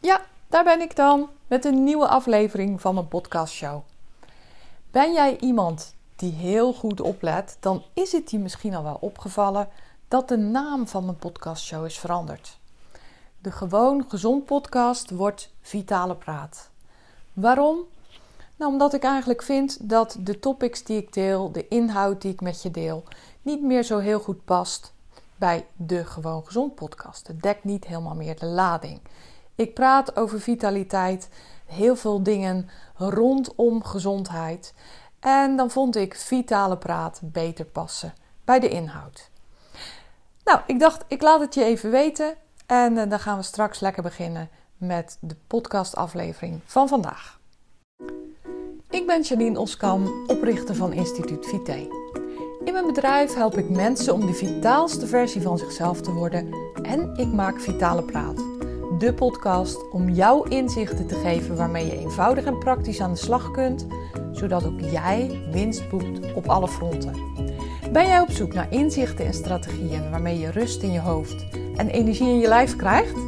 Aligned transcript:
Ja, 0.00 0.20
daar 0.48 0.64
ben 0.64 0.80
ik 0.80 0.96
dan 0.96 1.28
met 1.46 1.64
een 1.64 1.84
nieuwe 1.84 2.08
aflevering 2.08 2.80
van 2.80 2.94
mijn 2.94 3.08
podcastshow. 3.08 3.82
Ben 4.90 5.12
jij 5.12 5.38
iemand 5.38 5.94
die 6.16 6.32
heel 6.32 6.72
goed 6.72 7.00
oplet, 7.00 7.56
dan 7.60 7.82
is 7.92 8.12
het 8.12 8.30
je 8.30 8.38
misschien 8.38 8.74
al 8.74 8.82
wel 8.82 8.98
opgevallen 9.00 9.68
dat 10.08 10.28
de 10.28 10.36
naam 10.36 10.88
van 10.88 11.04
mijn 11.04 11.16
podcastshow 11.16 11.84
is 11.84 11.98
veranderd. 11.98 12.58
De 13.38 13.50
Gewoon 13.50 14.04
Gezond 14.08 14.44
podcast 14.44 15.10
wordt 15.10 15.52
Vitale 15.60 16.14
Praat. 16.14 16.70
Waarom? 17.32 17.78
Nou, 18.56 18.72
omdat 18.72 18.94
ik 18.94 19.02
eigenlijk 19.02 19.42
vind 19.42 19.88
dat 19.88 20.16
de 20.20 20.38
topics 20.38 20.82
die 20.84 20.96
ik 20.96 21.12
deel, 21.12 21.52
de 21.52 21.68
inhoud 21.68 22.22
die 22.22 22.32
ik 22.32 22.40
met 22.40 22.62
je 22.62 22.70
deel, 22.70 23.04
niet 23.42 23.62
meer 23.62 23.82
zo 23.82 23.98
heel 23.98 24.20
goed 24.20 24.44
past 24.44 24.92
bij 25.36 25.66
de 25.76 26.04
Gewoon 26.04 26.44
Gezond 26.44 26.74
podcast. 26.74 27.26
Het 27.26 27.42
dekt 27.42 27.64
niet 27.64 27.86
helemaal 27.86 28.14
meer 28.14 28.38
de 28.38 28.46
lading. 28.46 29.00
Ik 29.58 29.74
praat 29.74 30.16
over 30.16 30.40
vitaliteit, 30.40 31.28
heel 31.66 31.96
veel 31.96 32.22
dingen 32.22 32.68
rondom 32.96 33.84
gezondheid. 33.84 34.74
En 35.20 35.56
dan 35.56 35.70
vond 35.70 35.96
ik 35.96 36.14
vitale 36.14 36.76
praat 36.76 37.20
beter 37.22 37.64
passen 37.64 38.14
bij 38.44 38.60
de 38.60 38.68
inhoud. 38.68 39.30
Nou, 40.44 40.60
ik 40.66 40.80
dacht, 40.80 41.04
ik 41.08 41.22
laat 41.22 41.40
het 41.40 41.54
je 41.54 41.64
even 41.64 41.90
weten. 41.90 42.34
En 42.66 42.98
eh, 42.98 43.10
dan 43.10 43.20
gaan 43.20 43.36
we 43.36 43.42
straks 43.42 43.80
lekker 43.80 44.02
beginnen 44.02 44.48
met 44.76 45.18
de 45.20 45.36
podcastaflevering 45.46 46.60
van 46.64 46.88
vandaag. 46.88 47.40
Ik 48.90 49.06
ben 49.06 49.22
Janine 49.22 49.58
Oskam, 49.58 50.24
oprichter 50.26 50.74
van 50.74 50.92
Instituut 50.92 51.46
Vite. 51.46 51.88
In 52.64 52.72
mijn 52.72 52.86
bedrijf 52.86 53.34
help 53.34 53.56
ik 53.56 53.68
mensen 53.68 54.14
om 54.14 54.26
de 54.26 54.34
vitaalste 54.34 55.06
versie 55.06 55.42
van 55.42 55.58
zichzelf 55.58 56.00
te 56.00 56.12
worden 56.12 56.54
en 56.82 57.14
ik 57.16 57.32
maak 57.32 57.60
Vitale 57.60 58.02
Praat 58.02 58.56
de 58.98 59.14
podcast 59.14 59.90
om 59.90 60.10
jouw 60.10 60.42
inzichten 60.42 61.06
te 61.06 61.14
geven 61.14 61.56
waarmee 61.56 61.86
je 61.86 61.98
eenvoudig 61.98 62.44
en 62.44 62.58
praktisch 62.58 63.00
aan 63.00 63.12
de 63.12 63.18
slag 63.18 63.50
kunt, 63.50 63.86
zodat 64.32 64.66
ook 64.66 64.80
jij 64.80 65.42
winst 65.50 65.88
boekt 65.88 66.34
op 66.34 66.48
alle 66.48 66.68
fronten. 66.68 67.12
Ben 67.92 68.06
jij 68.06 68.20
op 68.20 68.30
zoek 68.30 68.52
naar 68.52 68.72
inzichten 68.72 69.26
en 69.26 69.34
strategieën 69.34 70.10
waarmee 70.10 70.38
je 70.38 70.50
rust 70.50 70.82
in 70.82 70.92
je 70.92 71.00
hoofd 71.00 71.46
en 71.76 71.88
energie 71.88 72.28
in 72.28 72.38
je 72.38 72.48
lijf 72.48 72.76
krijgt? 72.76 73.18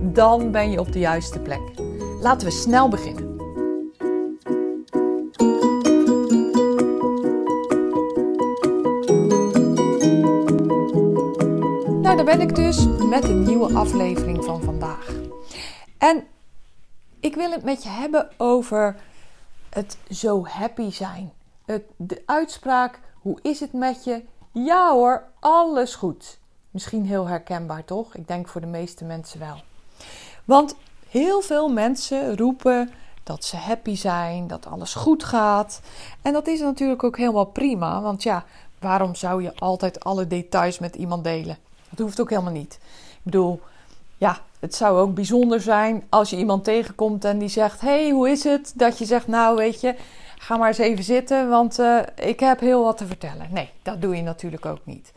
Dan 0.00 0.50
ben 0.50 0.70
je 0.70 0.80
op 0.80 0.92
de 0.92 0.98
juiste 0.98 1.40
plek. 1.40 1.60
Laten 2.20 2.46
we 2.46 2.52
snel 2.52 2.88
beginnen. 2.88 3.36
Nou, 12.02 12.16
daar 12.16 12.24
ben 12.24 12.40
ik 12.40 12.54
dus 12.54 12.86
met 13.08 13.24
een 13.24 13.42
nieuwe 13.42 13.74
aflevering. 13.74 14.37
En 15.98 16.26
ik 17.20 17.34
wil 17.34 17.50
het 17.50 17.64
met 17.64 17.82
je 17.82 17.88
hebben 17.88 18.30
over 18.36 18.96
het 19.68 19.96
zo 20.10 20.46
happy 20.46 20.90
zijn. 20.90 21.32
Het, 21.64 21.82
de 21.96 22.22
uitspraak, 22.26 23.00
hoe 23.14 23.38
is 23.42 23.60
het 23.60 23.72
met 23.72 24.04
je? 24.04 24.22
Ja 24.52 24.92
hoor, 24.92 25.22
alles 25.40 25.94
goed. 25.94 26.38
Misschien 26.70 27.06
heel 27.06 27.26
herkenbaar 27.26 27.84
toch? 27.84 28.14
Ik 28.14 28.28
denk 28.28 28.48
voor 28.48 28.60
de 28.60 28.66
meeste 28.66 29.04
mensen 29.04 29.38
wel. 29.38 29.62
Want 30.44 30.76
heel 31.08 31.40
veel 31.40 31.68
mensen 31.68 32.36
roepen 32.36 32.90
dat 33.22 33.44
ze 33.44 33.56
happy 33.56 33.96
zijn, 33.96 34.46
dat 34.46 34.66
alles 34.66 34.94
goed 34.94 35.24
gaat. 35.24 35.80
En 36.22 36.32
dat 36.32 36.46
is 36.46 36.60
natuurlijk 36.60 37.04
ook 37.04 37.16
helemaal 37.16 37.44
prima, 37.44 38.00
want 38.00 38.22
ja, 38.22 38.44
waarom 38.78 39.14
zou 39.14 39.42
je 39.42 39.54
altijd 39.54 40.04
alle 40.04 40.26
details 40.26 40.78
met 40.78 40.96
iemand 40.96 41.24
delen? 41.24 41.58
Dat 41.90 41.98
hoeft 41.98 42.20
ook 42.20 42.30
helemaal 42.30 42.52
niet. 42.52 42.78
Ik 42.82 43.20
bedoel, 43.22 43.60
ja, 44.16 44.38
het 44.60 44.74
zou 44.74 44.98
ook 44.98 45.14
bijzonder 45.14 45.60
zijn 45.60 46.04
als 46.08 46.30
je 46.30 46.36
iemand 46.36 46.64
tegenkomt 46.64 47.24
en 47.24 47.38
die 47.38 47.48
zegt: 47.48 47.80
Hey, 47.80 48.10
hoe 48.10 48.30
is 48.30 48.44
het? 48.44 48.72
Dat 48.74 48.98
je 48.98 49.04
zegt: 49.04 49.26
Nou, 49.26 49.56
weet 49.56 49.80
je, 49.80 49.94
ga 50.38 50.56
maar 50.56 50.68
eens 50.68 50.78
even 50.78 51.04
zitten, 51.04 51.48
want 51.48 51.78
uh, 51.78 51.98
ik 52.14 52.40
heb 52.40 52.60
heel 52.60 52.84
wat 52.84 52.96
te 52.96 53.06
vertellen. 53.06 53.48
Nee, 53.50 53.70
dat 53.82 54.02
doe 54.02 54.16
je 54.16 54.22
natuurlijk 54.22 54.66
ook 54.66 54.80
niet. 54.84 55.12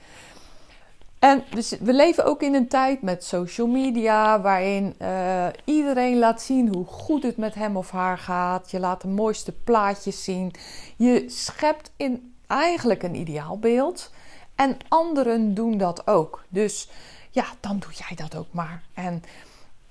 En 1.19 1.43
dus 1.49 1.75
we 1.79 1.93
leven 1.93 2.25
ook 2.25 2.41
in 2.41 2.53
een 2.53 2.67
tijd 2.67 3.01
met 3.01 3.23
social 3.23 3.67
media, 3.67 4.41
waarin 4.41 4.95
uh, 5.01 5.47
iedereen 5.63 6.19
laat 6.19 6.41
zien 6.41 6.73
hoe 6.73 6.85
goed 6.85 7.23
het 7.23 7.37
met 7.37 7.55
hem 7.55 7.77
of 7.77 7.91
haar 7.91 8.17
gaat. 8.17 8.71
Je 8.71 8.79
laat 8.79 9.01
de 9.01 9.07
mooiste 9.07 9.51
plaatjes 9.51 10.23
zien. 10.23 10.53
Je 10.95 11.23
schept 11.27 11.91
in 11.97 12.33
eigenlijk 12.47 13.03
een 13.03 13.15
ideaalbeeld. 13.15 14.11
En 14.55 14.77
anderen 14.87 15.53
doen 15.53 15.77
dat 15.77 16.07
ook. 16.07 16.43
Dus 16.49 16.89
ja, 17.31 17.45
dan 17.59 17.79
doe 17.79 17.91
jij 17.93 18.15
dat 18.15 18.35
ook 18.35 18.53
maar. 18.53 18.83
En 18.93 19.23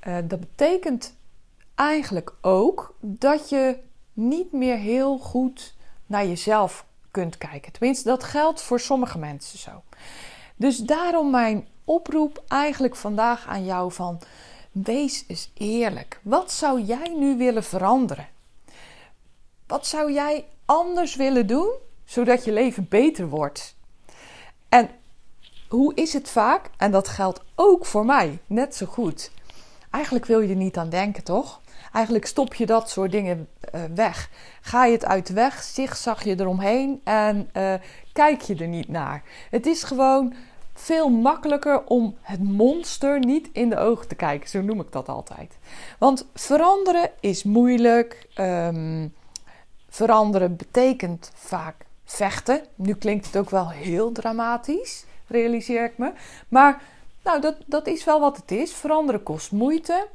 uh, 0.07 0.17
dat 0.25 0.41
betekent 0.41 1.15
eigenlijk 1.75 2.33
ook 2.41 2.95
dat 3.01 3.49
je 3.49 3.79
niet 4.13 4.53
meer 4.53 4.77
heel 4.77 5.19
goed 5.19 5.75
naar 6.07 6.27
jezelf 6.27 6.85
kunt 7.11 7.39
kijken. 7.39 7.73
Tenminste, 7.73 8.09
dat 8.09 8.25
geldt 8.25 8.63
voor 8.63 8.81
sommige 8.81 9.19
mensen 9.19 9.59
zo. 9.59 9.83
Dus 10.57 10.79
daarom 10.79 11.31
mijn 11.31 11.69
oproep 11.85 12.43
eigenlijk 12.49 12.97
vandaag 12.97 13.47
aan 13.47 13.65
jou 13.65 13.93
van 13.93 14.21
wees 14.73 15.25
eens 15.27 15.51
eerlijk. 15.55 16.21
Wat 16.23 16.53
zou 16.53 16.81
jij 16.81 17.15
nu 17.19 17.37
willen 17.37 17.65
veranderen? 17.65 18.29
Wat 19.67 19.87
zou 19.87 20.13
jij 20.13 20.47
anders 20.65 21.17
willen 21.17 21.47
doen 21.47 21.73
zodat 22.05 22.45
je 22.45 22.53
leven 22.53 22.89
beter 22.89 23.29
wordt? 23.29 23.77
En 24.69 24.91
hoe 25.71 25.95
is 25.95 26.13
het 26.13 26.31
vaak? 26.31 26.71
En 26.77 26.91
dat 26.91 27.09
geldt 27.09 27.41
ook 27.55 27.87
voor 27.87 28.05
mij, 28.05 28.39
net 28.47 28.75
zo 28.75 28.87
goed. 28.87 29.31
Eigenlijk 29.91 30.27
wil 30.27 30.41
je 30.41 30.49
er 30.49 30.57
niet 30.57 30.77
aan 30.77 30.89
denken, 30.89 31.25
toch? 31.25 31.61
Eigenlijk 31.93 32.27
stop 32.27 32.55
je 32.55 32.67
dat 32.67 32.91
soort 32.91 33.11
dingen 33.11 33.49
uh, 33.75 33.81
weg. 33.95 34.31
Ga 34.61 34.85
je 34.85 34.93
het 34.93 35.05
uit 35.05 35.27
de 35.27 35.33
weg, 35.33 35.63
zag 35.95 36.25
je 36.25 36.41
eromheen 36.41 37.01
en 37.05 37.51
uh, 37.57 37.75
kijk 38.13 38.41
je 38.41 38.55
er 38.55 38.69
niet 38.69 38.89
naar. 38.89 39.23
Het 39.51 39.67
is 39.67 39.83
gewoon 39.83 40.35
veel 40.75 41.09
makkelijker 41.09 41.85
om 41.85 42.17
het 42.21 42.43
monster 42.43 43.19
niet 43.19 43.49
in 43.53 43.71
de 43.71 43.79
ogen 43.79 44.09
te 44.09 44.15
kijken. 44.15 44.49
Zo 44.49 44.61
noem 44.61 44.81
ik 44.81 44.93
dat 44.93 45.09
altijd. 45.09 45.59
Want 45.99 46.27
veranderen 46.35 47.11
is 47.21 47.43
moeilijk. 47.43 48.29
Um, 48.37 49.15
veranderen 49.89 50.57
betekent 50.57 51.31
vaak 51.35 51.75
vechten. 52.05 52.63
Nu 52.75 52.95
klinkt 52.95 53.27
het 53.27 53.37
ook 53.37 53.51
wel 53.51 53.71
heel 53.71 54.13
dramatisch, 54.13 55.05
realiseer 55.31 55.85
ik 55.85 55.99
me. 55.99 56.13
Maar 56.49 56.83
nou, 57.25 57.41
dat, 57.41 57.57
dat 57.67 57.87
is 57.87 58.05
wel 58.05 58.21
wat 58.21 58.37
het 58.37 58.51
is. 58.51 58.73
Veranderen 58.73 59.23
kost 59.23 59.53
moeite. 59.53 60.09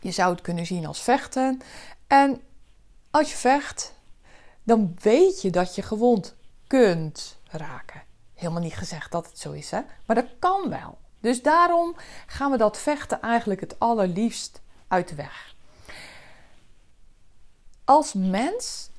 Je 0.00 0.10
zou 0.10 0.32
het 0.32 0.40
kunnen 0.40 0.66
zien 0.66 0.86
als 0.86 1.02
vechten. 1.02 1.60
En 2.06 2.40
als 3.10 3.30
je 3.30 3.36
vecht, 3.36 3.94
dan 4.62 4.96
weet 5.02 5.42
je 5.42 5.50
dat 5.50 5.74
je 5.74 5.82
gewond 5.82 6.36
kunt 6.66 7.38
raken. 7.50 8.02
Helemaal 8.34 8.62
niet 8.62 8.76
gezegd 8.76 9.12
dat 9.12 9.26
het 9.26 9.38
zo 9.38 9.52
is, 9.52 9.70
hè? 9.70 9.80
Maar 10.06 10.16
dat 10.16 10.28
kan 10.38 10.68
wel. 10.68 10.98
Dus 11.20 11.42
daarom 11.42 11.96
gaan 12.26 12.50
we 12.50 12.56
dat 12.56 12.78
vechten 12.78 13.20
eigenlijk 13.20 13.60
het 13.60 13.78
allerliefst 13.78 14.60
uit 14.88 15.08
de 15.08 15.14
weg. 15.14 15.54
Als 17.84 18.12
mens 18.12 18.90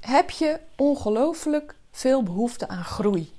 heb 0.00 0.30
je 0.30 0.60
ongelooflijk 0.76 1.74
veel 1.90 2.22
behoefte 2.22 2.68
aan 2.68 2.84
groei. 2.84 3.35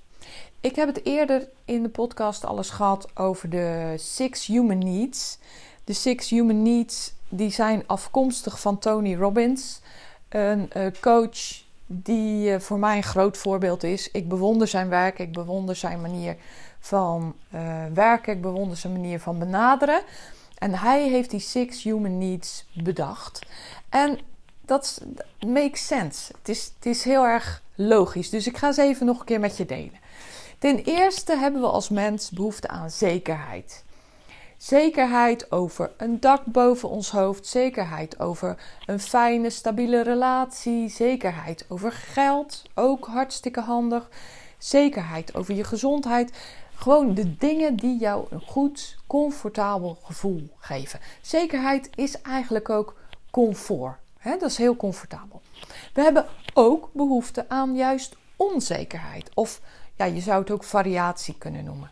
Ik 0.62 0.76
heb 0.76 0.88
het 0.88 1.06
eerder 1.06 1.50
in 1.66 1.84
de 1.84 1.90
podcast 1.90 2.46
alles 2.46 2.70
gehad 2.70 3.08
over 3.16 3.50
de 3.50 3.94
Six 3.98 4.46
Human 4.46 4.78
Needs. 4.78 5.38
De 5.84 5.94
Six 5.94 6.30
Human 6.30 6.62
Needs 6.62 7.14
die 7.30 7.52
zijn 7.52 7.84
afkomstig 7.88 8.60
van 8.60 8.80
Tony 8.80 9.16
Robbins, 9.16 9.82
een 10.30 10.70
uh, 10.78 10.88
coach 11.02 11.64
die 11.86 12.50
uh, 12.50 12.60
voor 12.60 12.80
mij 12.80 12.98
een 12.98 13.04
groot 13.04 13.38
voorbeeld 13.38 13.84
is. 13.84 14.12
Ik 14.12 14.28
bewonder 14.28 14.68
zijn 14.68 14.90
werk, 14.90 15.20
ik 15.20 15.32
bewonder 15.32 15.76
zijn 15.76 16.02
manier 16.02 16.36
van 16.80 17.36
uh, 17.54 17.86
werken, 17.94 18.34
ik 18.34 18.42
bewonder 18.42 18.78
zijn 18.78 18.94
manier 18.94 19.20
van 19.20 19.40
benaderen. 19.40 20.02
En 20.58 20.74
hij 20.74 21.10
heeft 21.10 21.30
die 21.30 21.40
Six 21.40 21.84
Human 21.84 22.18
Needs 22.18 22.66
bedacht. 22.74 23.46
En 23.90 24.20
dat 24.62 25.02
makes 25.48 25.88
sense. 25.88 26.34
Het 26.38 26.50
is, 26.50 26.72
het 26.76 26.86
is 26.86 27.04
heel 27.04 27.24
erg 27.24 27.62
logisch. 27.76 28.30
Dus 28.30 28.48
ik 28.48 28.58
ga 28.58 28.72
ze 28.72 28.82
even 28.82 29.06
nog 29.06 29.20
een 29.20 29.26
keer 29.26 29.40
met 29.40 29.58
je 29.58 29.66
delen. 29.66 30.06
Ten 30.58 30.78
eerste 30.78 31.38
hebben 31.38 31.62
we 31.62 31.68
als 31.68 31.90
mens 31.90 32.30
behoefte 32.30 32.68
aan 32.68 32.90
zekerheid. 32.90 33.86
Zekerheid 34.58 35.52
over 35.52 35.92
een 35.98 36.20
dak 36.20 36.46
boven 36.46 36.90
ons 36.90 37.12
hoofd, 37.12 37.48
zekerheid 37.48 38.20
over 38.20 38.58
een 38.86 39.00
fijne, 39.00 39.50
stabiele 39.50 40.02
relatie, 40.02 40.90
zekerheid 40.90 41.66
over 41.70 41.92
geld, 41.92 42.64
ook 42.76 43.08
hartstikke 43.08 43.62
handig, 43.62 44.10
zekerheid 44.58 45.36
over 45.36 45.54
je 45.54 45.64
gezondheid. 45.64 46.32
Gewoon 46.76 47.14
de 47.14 47.38
dingen 47.38 47.76
die 47.76 47.98
jou 47.98 48.26
een 48.30 48.42
goed, 48.42 48.98
comfortabel 49.08 49.98
gevoel 50.04 50.50
geven. 50.58 51.00
Zekerheid 51.22 51.90
is 51.96 52.22
eigenlijk 52.22 52.70
ook 52.70 52.96
comfort. 53.32 53.96
Dat 54.24 54.42
is 54.42 54.58
heel 54.58 54.76
comfortabel. 54.76 55.42
We 55.94 56.02
hebben 56.02 56.26
ook 56.54 56.90
behoefte 56.94 57.50
aan 57.50 57.76
juist 57.76 58.16
onzekerheid. 58.36 59.30
Of 59.34 59.62
ja, 59.98 60.06
je 60.06 60.22
zou 60.22 60.40
het 60.40 60.52
ook 60.52 60.64
variatie 60.64 61.36
kunnen 61.38 61.64
noemen. 61.64 61.92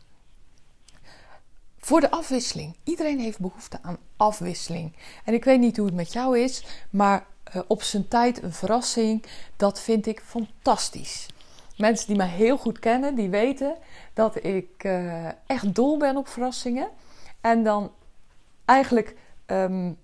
voor 1.78 2.00
de 2.00 2.12
afwisseling. 2.12 2.75
Iedereen 2.84 3.19
heeft 3.19 3.40
behoefte 3.40 3.80
aan 3.81 3.98
afwisseling. 4.18 4.96
En 5.25 5.34
ik 5.34 5.44
weet 5.44 5.60
niet 5.60 5.78
hoe 5.78 5.86
het 5.86 5.96
met 5.96 6.13
jou 6.13 6.40
is, 6.40 6.66
maar 6.90 7.25
uh, 7.56 7.62
op 7.68 7.84
zijn 7.84 8.07
tijd 8.07 8.44
een 8.44 8.54
verrassing, 8.54 9.25
dat 9.56 9.80
vind 9.81 10.06
ik 10.06 10.19
fantastisch. 10.25 11.28
Mensen 11.78 12.07
die 12.07 12.16
mij 12.16 12.28
heel 12.28 12.57
goed 12.57 12.80
kennen, 12.80 13.16
die 13.16 13.30
weten 13.30 13.75
dat 14.13 14.44
ik 14.44 14.84
uh, 14.84 15.25
echt 15.46 15.75
dol 15.75 15.98
ben 15.98 16.18
op 16.18 16.28
verrassingen. 16.28 16.90
En 17.42 17.63
dan 17.63 17.92
eigenlijk 18.66 19.16
um, 19.46 19.98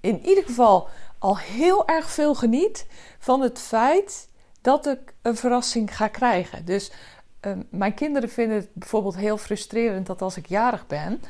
in 0.00 0.26
ieder 0.26 0.44
geval 0.44 0.88
al 1.18 1.38
heel 1.38 1.88
erg 1.88 2.10
veel 2.10 2.34
geniet 2.34 2.86
van 3.18 3.40
het 3.40 3.58
feit 3.58 4.28
dat 4.60 4.86
ik 4.86 5.14
een 5.22 5.36
verrassing 5.36 5.96
ga 5.96 6.08
krijgen. 6.08 6.64
Dus 6.64 6.92
um, 7.40 7.66
mijn 7.70 7.94
kinderen 7.94 8.28
vinden 8.28 8.56
het 8.56 8.68
bijvoorbeeld 8.72 9.16
heel 9.16 9.36
frustrerend 9.36 10.06
dat 10.06 10.22
als 10.22 10.36
ik 10.36 10.46
jarig 10.46 10.86
ben, 10.86 11.20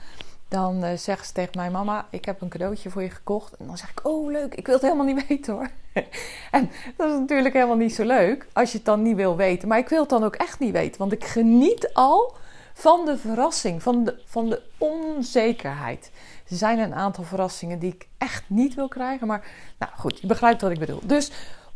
dan 0.48 0.84
uh, 0.84 0.90
zeggen 0.96 1.26
ze 1.26 1.32
tegen 1.32 1.52
mij: 1.56 1.70
Mama, 1.70 2.06
ik 2.10 2.24
heb 2.24 2.40
een 2.40 2.48
cadeautje 2.48 2.90
voor 2.90 3.02
je 3.02 3.10
gekocht. 3.10 3.56
En 3.56 3.66
dan 3.66 3.76
zeg 3.76 3.90
ik: 3.90 4.06
Oh, 4.06 4.30
leuk, 4.30 4.54
ik 4.54 4.66
wil 4.66 4.74
het 4.74 4.84
helemaal 4.84 5.06
niet 5.06 5.26
weten 5.28 5.54
hoor. 5.54 5.70
en 6.50 6.70
dat 6.96 7.10
is 7.10 7.18
natuurlijk 7.18 7.54
helemaal 7.54 7.76
niet 7.76 7.94
zo 7.94 8.04
leuk 8.04 8.46
als 8.52 8.70
je 8.70 8.76
het 8.76 8.86
dan 8.86 9.02
niet 9.02 9.16
wil 9.16 9.36
weten. 9.36 9.68
Maar 9.68 9.78
ik 9.78 9.88
wil 9.88 10.00
het 10.00 10.08
dan 10.08 10.24
ook 10.24 10.36
echt 10.36 10.58
niet 10.58 10.72
weten, 10.72 10.98
want 10.98 11.12
ik 11.12 11.24
geniet 11.24 11.94
al 11.94 12.36
van 12.74 13.04
de 13.04 13.18
verrassing, 13.18 13.82
van 13.82 14.04
de, 14.04 14.22
van 14.24 14.48
de 14.48 14.62
onzekerheid. 14.78 16.10
Er 16.48 16.56
zijn 16.56 16.78
een 16.78 16.94
aantal 16.94 17.24
verrassingen 17.24 17.78
die 17.78 17.92
ik 17.94 18.08
echt 18.18 18.44
niet 18.46 18.74
wil 18.74 18.88
krijgen. 18.88 19.26
Maar 19.26 19.46
nou 19.78 19.92
goed, 19.96 20.20
je 20.20 20.26
begrijpt 20.26 20.60
wat 20.60 20.70
ik 20.70 20.78
bedoel. 20.78 21.00
Dus 21.04 21.30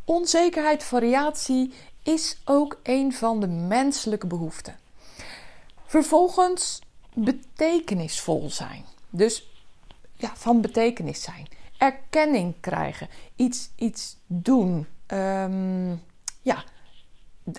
onzekerheid, 0.04 0.84
variatie 0.84 1.74
is 2.02 2.40
ook 2.44 2.80
een 2.82 3.12
van 3.12 3.40
de 3.40 3.46
menselijke 3.46 4.26
behoeften. 4.26 4.76
Vervolgens 5.86 6.80
betekenisvol 7.14 8.50
zijn. 8.50 8.84
Dus 9.10 9.50
ja, 10.16 10.30
van 10.34 10.60
betekenis 10.60 11.22
zijn. 11.22 11.46
Erkenning 11.78 12.54
krijgen. 12.60 13.08
Iets, 13.36 13.70
iets 13.76 14.16
doen. 14.26 14.86
Um, 15.06 16.02
ja, 16.42 16.64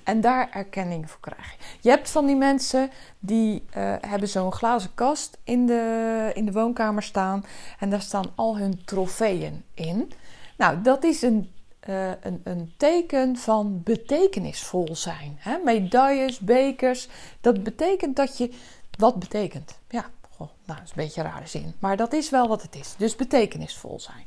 en 0.04 0.22
daar 0.22 0.50
erkenning 0.52 1.10
voor 1.10 1.20
krijgen. 1.20 1.58
Je 1.82 1.90
hebt 1.90 2.10
van 2.10 2.26
die 2.26 2.36
mensen 2.36 2.92
die 3.20 3.64
uh, 3.78 3.96
hebben 4.02 4.30
zo'n 4.30 4.54
glazen 4.54 4.94
kast 4.94 5.38
in 5.44 5.66
de, 5.66 6.32
in 6.34 6.46
de 6.46 6.52
woonkamer 6.52 7.04
staan. 7.04 7.46
En 7.80 7.90
daar 7.90 8.02
staan 8.02 8.32
al 8.36 8.58
hun 8.58 8.86
trofeeën 8.86 9.64
in. 9.74 10.12
Nou, 10.58 10.82
dat 10.82 11.04
is 11.04 11.22
een, 11.22 11.52
uh, 11.90 12.12
een, 12.22 12.42
een 12.44 12.74
teken 12.78 13.38
van 13.38 13.82
betekenisvol 13.84 14.96
zijn. 14.96 15.36
Hè? 15.40 15.58
Medailles, 15.64 16.40
bekers. 16.40 17.08
Dat 17.42 17.64
betekent 17.64 18.16
dat 18.16 18.38
je 18.38 18.54
wat 18.98 19.20
betekent? 19.20 19.80
Ja, 19.90 20.10
nou, 20.38 20.50
dat 20.66 20.78
is 20.84 20.90
een 20.90 20.96
beetje 20.96 21.22
een 21.22 21.28
rare 21.28 21.48
zin. 21.48 21.74
Maar 21.80 21.98
dat 21.98 22.14
is 22.14 22.30
wel 22.30 22.48
wat 22.48 22.62
het 22.62 22.76
is. 22.76 22.94
Dus 22.98 23.16
betekenisvol 23.16 24.00
zijn. 24.00 24.26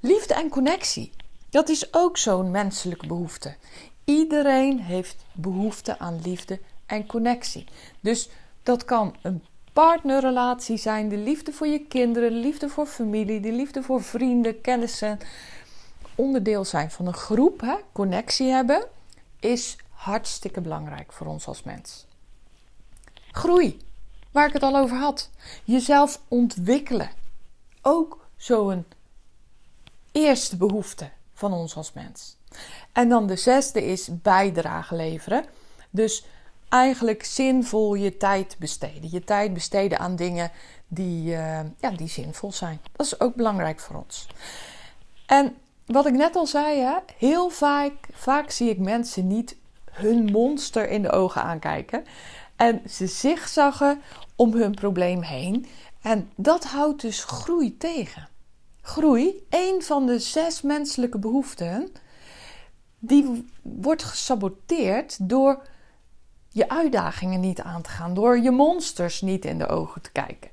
Liefde 0.00 0.34
en 0.34 0.48
connectie. 0.48 1.12
Dat 1.50 1.68
is 1.68 1.94
ook 1.94 2.16
zo'n 2.16 2.50
menselijke 2.50 3.06
behoefte. 3.06 3.54
Iedereen 4.04 4.80
heeft 4.80 5.24
behoefte 5.32 5.98
aan 5.98 6.20
liefde 6.22 6.60
en 6.86 7.06
connectie. 7.06 7.64
Dus 8.00 8.28
dat 8.62 8.84
kan 8.84 9.14
een 9.22 9.44
partnerrelatie 9.72 10.76
zijn, 10.76 11.08
de 11.08 11.16
liefde 11.16 11.52
voor 11.52 11.66
je 11.66 11.86
kinderen, 11.86 12.30
de 12.30 12.36
liefde 12.38 12.68
voor 12.68 12.86
familie, 12.86 13.40
de 13.40 13.52
liefde 13.52 13.82
voor 13.82 14.02
vrienden, 14.02 14.60
kennissen. 14.60 15.18
Onderdeel 16.20 16.64
zijn 16.64 16.90
van 16.90 17.06
een 17.06 17.14
groep, 17.14 17.60
hè, 17.60 17.76
connectie 17.92 18.50
hebben, 18.50 18.86
is 19.38 19.76
hartstikke 19.90 20.60
belangrijk 20.60 21.12
voor 21.12 21.26
ons 21.26 21.46
als 21.46 21.62
mens. 21.62 22.06
Groei, 23.30 23.78
waar 24.30 24.46
ik 24.46 24.52
het 24.52 24.62
al 24.62 24.76
over 24.76 24.96
had. 24.96 25.30
Jezelf 25.64 26.20
ontwikkelen. 26.28 27.10
Ook 27.82 28.26
zo'n 28.36 28.84
eerste 30.12 30.56
behoefte 30.56 31.10
van 31.34 31.52
ons 31.52 31.76
als 31.76 31.92
mens. 31.92 32.36
En 32.92 33.08
dan 33.08 33.26
de 33.26 33.36
zesde 33.36 33.84
is 33.84 34.08
bijdrage 34.22 34.94
leveren. 34.94 35.44
Dus 35.90 36.24
eigenlijk 36.68 37.24
zinvol 37.24 37.94
je 37.94 38.16
tijd 38.16 38.56
besteden. 38.58 39.10
Je 39.10 39.24
tijd 39.24 39.54
besteden 39.54 39.98
aan 39.98 40.16
dingen 40.16 40.50
die, 40.88 41.32
uh, 41.32 41.60
ja, 41.78 41.90
die 41.96 42.08
zinvol 42.08 42.52
zijn. 42.52 42.80
Dat 42.96 43.06
is 43.06 43.20
ook 43.20 43.34
belangrijk 43.34 43.80
voor 43.80 43.96
ons. 43.96 44.26
En 45.26 45.56
wat 45.92 46.06
ik 46.06 46.14
net 46.14 46.36
al 46.36 46.46
zei, 46.46 46.80
hè, 46.80 46.96
heel 47.18 47.48
vaak, 47.48 47.92
vaak 48.12 48.50
zie 48.50 48.70
ik 48.70 48.78
mensen 48.78 49.26
niet 49.26 49.56
hun 49.90 50.24
monster 50.24 50.88
in 50.88 51.02
de 51.02 51.10
ogen 51.10 51.42
aankijken. 51.42 52.04
En 52.56 52.82
ze 52.88 53.06
zigzaggen 53.06 54.02
om 54.36 54.52
hun 54.52 54.74
probleem 54.74 55.22
heen. 55.22 55.66
En 56.02 56.30
dat 56.34 56.64
houdt 56.64 57.00
dus 57.00 57.24
groei 57.24 57.76
tegen. 57.76 58.28
Groei, 58.82 59.46
een 59.48 59.82
van 59.82 60.06
de 60.06 60.18
zes 60.18 60.62
menselijke 60.62 61.18
behoeften, 61.18 61.92
die 62.98 63.50
wordt 63.62 64.02
gesaboteerd 64.02 65.28
door 65.28 65.66
je 66.48 66.68
uitdagingen 66.68 67.40
niet 67.40 67.60
aan 67.60 67.82
te 67.82 67.90
gaan, 67.90 68.14
door 68.14 68.38
je 68.38 68.50
monsters 68.50 69.20
niet 69.20 69.44
in 69.44 69.58
de 69.58 69.66
ogen 69.66 70.02
te 70.02 70.12
kijken. 70.12 70.50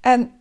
En 0.00 0.32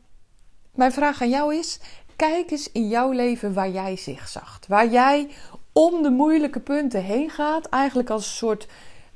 mijn 0.75 0.91
vraag 0.91 1.21
aan 1.21 1.29
jou 1.29 1.55
is: 1.55 1.79
kijk 2.15 2.51
eens 2.51 2.71
in 2.71 2.87
jouw 2.87 3.11
leven 3.11 3.53
waar 3.53 3.69
jij 3.69 3.95
zigzagt, 3.95 4.67
waar 4.67 4.87
jij 4.87 5.29
om 5.71 6.01
de 6.01 6.09
moeilijke 6.09 6.59
punten 6.59 7.03
heen 7.03 7.29
gaat, 7.29 7.65
eigenlijk 7.65 8.09
als 8.09 8.25
een 8.25 8.31
soort 8.31 8.67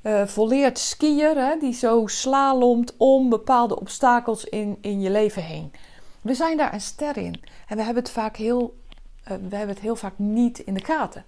uh, 0.02 0.26
volleerd 0.26 0.80
skier 0.80 1.36
hè, 1.36 1.58
die 1.60 1.74
zo 1.74 2.08
slalomt 2.08 2.94
om 2.98 3.30
bepaalde 3.30 3.80
obstakels 3.80 4.44
in, 4.44 4.78
in 4.82 5.02
je 5.02 5.10
leven 5.10 5.44
heen. 5.44 5.72
We 6.22 6.34
zijn 6.34 6.58
daar 6.58 6.74
een 6.74 6.82
ster 6.82 7.18
in 7.18 7.42
en 7.68 7.78
we 7.78 7.84
hebben 7.84 8.04
het 8.04 8.12
vaak 8.12 8.38
heel, 8.38 8.78
uh, 9.24 9.28
we 9.28 9.56
hebben 9.56 9.76
het 9.76 9.80
heel 9.80 9.96
vaak 9.96 10.14
niet 10.16 10.60
in 10.60 10.74
de 10.74 10.86
gaten. 10.86 11.26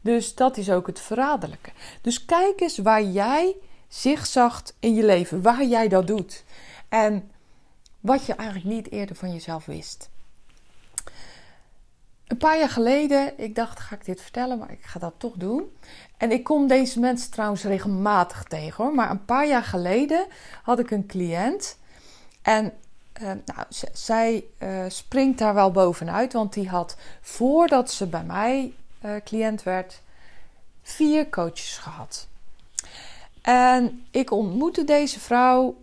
Dus 0.00 0.34
dat 0.34 0.56
is 0.56 0.70
ook 0.70 0.86
het 0.86 1.00
verraderlijke. 1.00 1.70
Dus 2.00 2.24
kijk 2.24 2.60
eens 2.60 2.78
waar 2.78 3.02
jij 3.02 3.56
zigzagt 3.88 4.76
in 4.80 4.94
je 4.94 5.04
leven, 5.04 5.42
waar 5.42 5.64
jij 5.64 5.88
dat 5.88 6.06
doet. 6.06 6.44
En 6.88 7.30
wat 8.00 8.26
je 8.26 8.34
eigenlijk 8.34 8.68
niet 8.68 8.90
eerder 8.90 9.16
van 9.16 9.32
jezelf 9.32 9.66
wist. 9.66 10.10
Een 12.30 12.36
paar 12.36 12.58
jaar 12.58 12.68
geleden, 12.68 13.38
ik 13.38 13.54
dacht, 13.54 13.80
ga 13.80 13.94
ik 13.94 14.04
dit 14.04 14.20
vertellen, 14.20 14.58
maar 14.58 14.70
ik 14.70 14.82
ga 14.82 14.98
dat 14.98 15.14
toch 15.16 15.34
doen. 15.34 15.76
En 16.16 16.30
ik 16.30 16.44
kom 16.44 16.66
deze 16.66 17.00
mensen 17.00 17.30
trouwens 17.30 17.62
regelmatig 17.62 18.42
tegen 18.42 18.84
hoor. 18.84 18.94
Maar 18.94 19.10
een 19.10 19.24
paar 19.24 19.46
jaar 19.46 19.62
geleden 19.62 20.26
had 20.62 20.78
ik 20.78 20.90
een 20.90 21.06
cliënt. 21.06 21.78
En 22.42 22.72
uh, 23.22 23.26
nou, 23.26 23.66
zij 23.92 24.44
uh, 24.58 24.84
springt 24.88 25.38
daar 25.38 25.54
wel 25.54 25.70
bovenuit. 25.70 26.32
Want 26.32 26.52
die 26.52 26.68
had 26.68 26.96
voordat 27.20 27.90
ze 27.90 28.06
bij 28.06 28.24
mij 28.24 28.72
uh, 29.04 29.10
cliënt 29.24 29.62
werd, 29.62 30.00
vier 30.82 31.28
coaches 31.28 31.78
gehad. 31.78 32.28
En 33.42 34.06
ik 34.10 34.30
ontmoette 34.30 34.84
deze 34.84 35.20
vrouw 35.20 35.76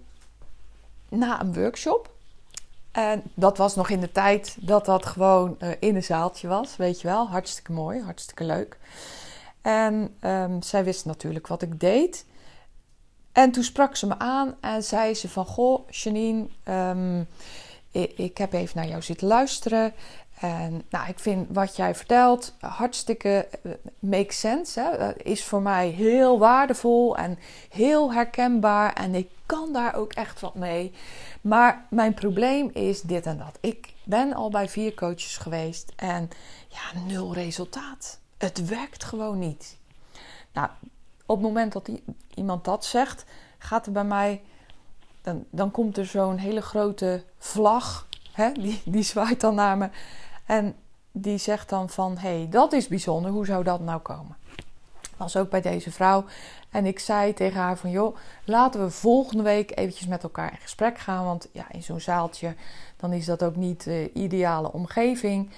na 1.10 1.42
een 1.42 1.54
workshop. 1.54 2.16
En 2.98 3.24
dat 3.34 3.58
was 3.58 3.76
nog 3.76 3.90
in 3.90 4.00
de 4.00 4.12
tijd 4.12 4.58
dat 4.60 4.86
dat 4.86 5.06
gewoon 5.06 5.58
in 5.80 5.96
een 5.96 6.04
zaaltje 6.04 6.48
was. 6.48 6.76
Weet 6.76 7.02
je 7.02 7.08
wel, 7.08 7.28
hartstikke 7.28 7.72
mooi, 7.72 8.02
hartstikke 8.02 8.44
leuk. 8.44 8.78
En 9.62 10.18
um, 10.22 10.62
zij 10.62 10.84
wist 10.84 11.06
natuurlijk 11.06 11.48
wat 11.48 11.62
ik 11.62 11.80
deed. 11.80 12.26
En 13.32 13.52
toen 13.52 13.64
sprak 13.64 13.96
ze 13.96 14.08
me 14.08 14.20
aan 14.20 14.56
en 14.62 14.84
zei 14.84 15.14
ze 15.14 15.30
van... 15.30 15.46
Goh, 15.46 15.90
Janine, 15.90 16.48
um, 16.64 17.28
ik, 17.92 18.12
ik, 18.18 18.38
heb 18.38 18.54
even 18.54 18.78
naar 18.78 18.88
jou 18.88 19.02
zitten 19.02 19.28
luisteren. 19.28 19.94
En 20.40 20.84
nou, 20.90 21.08
ik 21.08 21.20
vind 21.20 21.48
wat 21.52 21.76
jij 21.76 21.96
vertelt 21.96 22.54
hartstikke 22.60 23.48
uh, 23.64 23.72
makes 24.00 24.40
sense. 24.40 24.80
Hè? 24.80 25.16
Is 25.24 25.44
voor 25.44 25.62
mij 25.62 25.88
heel 25.88 26.40
waardevol 26.40 27.18
en 27.18 27.40
heel 27.70 28.14
herkenbaar. 28.14 28.94
En 28.94 29.16
ik 29.16 29.30
kan 29.46 29.74
daar 29.74 29.96
ook 29.96 30.14
echt 30.14 30.40
wat 30.40 30.56
mee. 30.56 30.94
Maar 31.42 31.86
mijn 31.90 32.14
probleem 32.14 32.70
is 32.74 33.02
dit 33.02 33.26
en 33.26 33.38
dat. 33.38 33.58
Ik 33.62 33.94
ben 34.04 34.34
al 34.34 34.50
bij 34.50 34.70
vier 34.70 34.94
coaches 34.94 35.38
geweest 35.38 35.92
en 35.96 36.30
ja, 36.68 37.00
nul 37.00 37.34
resultaat. 37.34 38.20
Het 38.38 38.66
werkt 38.66 39.04
gewoon 39.04 39.40
niet. 39.40 39.78
Nou, 40.54 40.70
op 41.26 41.36
het 41.36 41.46
moment 41.46 41.74
dat 41.74 41.90
iemand 42.34 42.66
dat 42.66 42.86
zegt, 42.86 43.26
gaat 43.58 43.86
er 43.86 43.92
bij 43.92 44.04
mij. 44.04 44.42
Dan, 45.22 45.46
dan 45.50 45.72
komt 45.72 45.98
er 45.98 46.06
zo'n 46.06 46.38
hele 46.38 46.62
grote 46.62 47.24
vlag. 47.38 48.08
Die, 48.54 48.82
die 48.86 49.04
zwaait 49.04 49.42
dan 49.42 49.56
naar 49.56 49.78
me. 49.78 49.90
En 50.48 50.76
die 51.12 51.38
zegt 51.38 51.70
dan 51.70 51.90
van: 51.90 52.18
hé, 52.18 52.38
hey, 52.38 52.48
dat 52.50 52.74
is 52.74 52.88
bijzonder. 52.88 53.32
Hoe 53.32 53.46
zou 53.46 53.64
dat 53.64 53.80
nou 53.80 54.00
komen? 54.00 54.36
was 55.18 55.38
ook 55.38 55.50
bij 55.50 55.62
deze 55.62 55.92
vrouw. 55.92 56.26
En 56.72 56.86
ik 56.86 57.00
zei 57.00 57.34
tegen 57.34 57.60
haar 57.60 57.78
van 57.78 57.90
joh, 57.90 58.16
laten 58.46 58.84
we 58.84 58.90
volgende 58.90 59.44
week 59.44 59.78
eventjes 59.78 60.08
met 60.08 60.24
elkaar 60.24 60.52
in 60.52 60.58
gesprek 60.62 60.98
gaan. 60.98 61.26
Want 61.26 61.48
ja, 61.52 61.66
in 61.72 61.84
zo'n 61.84 62.00
zaaltje, 62.00 62.56
dan 62.98 63.14
is 63.14 63.26
dat 63.26 63.44
ook 63.44 63.56
niet 63.56 63.84
de 63.84 64.12
ideale 64.14 64.72
omgeving. 64.72 65.50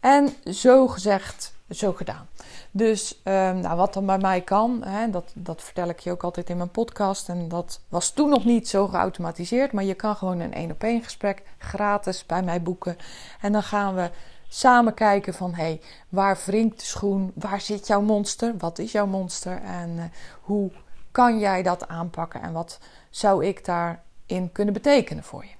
En 0.00 0.28
zo 0.54 0.88
gezegd, 0.88 1.54
zo 1.70 1.92
gedaan. 1.92 2.26
Dus 2.70 3.20
ehm, 3.22 3.60
nou, 3.60 3.76
wat 3.76 3.94
dan 3.94 4.06
bij 4.06 4.18
mij 4.18 4.40
kan, 4.40 4.82
hè, 4.84 5.10
dat, 5.10 5.32
dat 5.34 5.62
vertel 5.62 5.88
ik 5.88 5.98
je 5.98 6.10
ook 6.10 6.22
altijd 6.22 6.50
in 6.50 6.56
mijn 6.56 6.70
podcast. 6.70 7.28
En 7.28 7.48
dat 7.48 7.80
was 7.88 8.10
toen 8.10 8.28
nog 8.28 8.44
niet 8.44 8.68
zo 8.68 8.86
geautomatiseerd. 8.86 9.72
Maar 9.72 9.84
je 9.84 9.94
kan 9.94 10.16
gewoon 10.16 10.40
een 10.40 10.54
één 10.54 10.70
op 10.70 10.82
één 10.82 11.02
gesprek 11.02 11.42
gratis 11.58 12.26
bij 12.26 12.42
mij 12.42 12.62
boeken. 12.62 12.96
En 13.40 13.52
dan 13.52 13.62
gaan 13.62 13.94
we 13.94 14.10
samen 14.48 14.94
kijken 14.94 15.34
van 15.34 15.54
hé, 15.54 15.62
hey, 15.62 15.80
waar 16.08 16.38
wringt 16.44 16.80
de 16.80 16.86
schoen? 16.86 17.32
Waar 17.34 17.60
zit 17.60 17.86
jouw 17.86 18.00
monster? 18.00 18.56
Wat 18.56 18.78
is 18.78 18.92
jouw 18.92 19.06
monster? 19.06 19.62
En 19.62 19.90
uh, 19.96 20.04
hoe 20.40 20.70
kan 21.10 21.38
jij 21.38 21.62
dat 21.62 21.88
aanpakken? 21.88 22.42
En 22.42 22.52
wat 22.52 22.78
zou 23.10 23.44
ik 23.44 23.64
daarin 23.64 24.52
kunnen 24.52 24.74
betekenen 24.74 25.24
voor 25.24 25.44
je? 25.44 25.54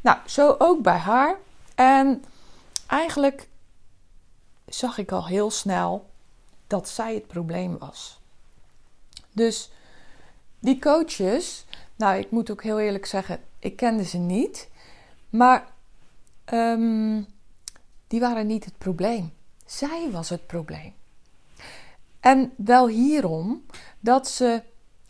Nou, 0.00 0.18
zo 0.26 0.54
ook 0.58 0.82
bij 0.82 0.96
haar. 0.96 1.36
En 1.74 2.24
eigenlijk 2.86 3.48
zag 4.66 4.98
ik 4.98 5.12
al 5.12 5.26
heel 5.26 5.50
snel 5.50 6.10
dat 6.66 6.88
zij 6.88 7.14
het 7.14 7.26
probleem 7.26 7.78
was. 7.78 8.20
Dus 9.32 9.70
die 10.58 10.78
coaches, 10.78 11.64
nou, 11.96 12.18
ik 12.18 12.30
moet 12.30 12.50
ook 12.50 12.62
heel 12.62 12.80
eerlijk 12.80 13.06
zeggen, 13.06 13.40
ik 13.58 13.76
kende 13.76 14.04
ze 14.04 14.18
niet, 14.18 14.68
maar 15.30 15.66
um, 16.52 17.26
die 18.08 18.20
waren 18.20 18.46
niet 18.46 18.64
het 18.64 18.78
probleem. 18.78 19.32
Zij 19.66 20.08
was 20.10 20.28
het 20.28 20.46
probleem. 20.46 20.94
En 22.20 22.52
wel 22.56 22.86
hierom 22.86 23.64
dat 24.00 24.28
ze 24.28 24.62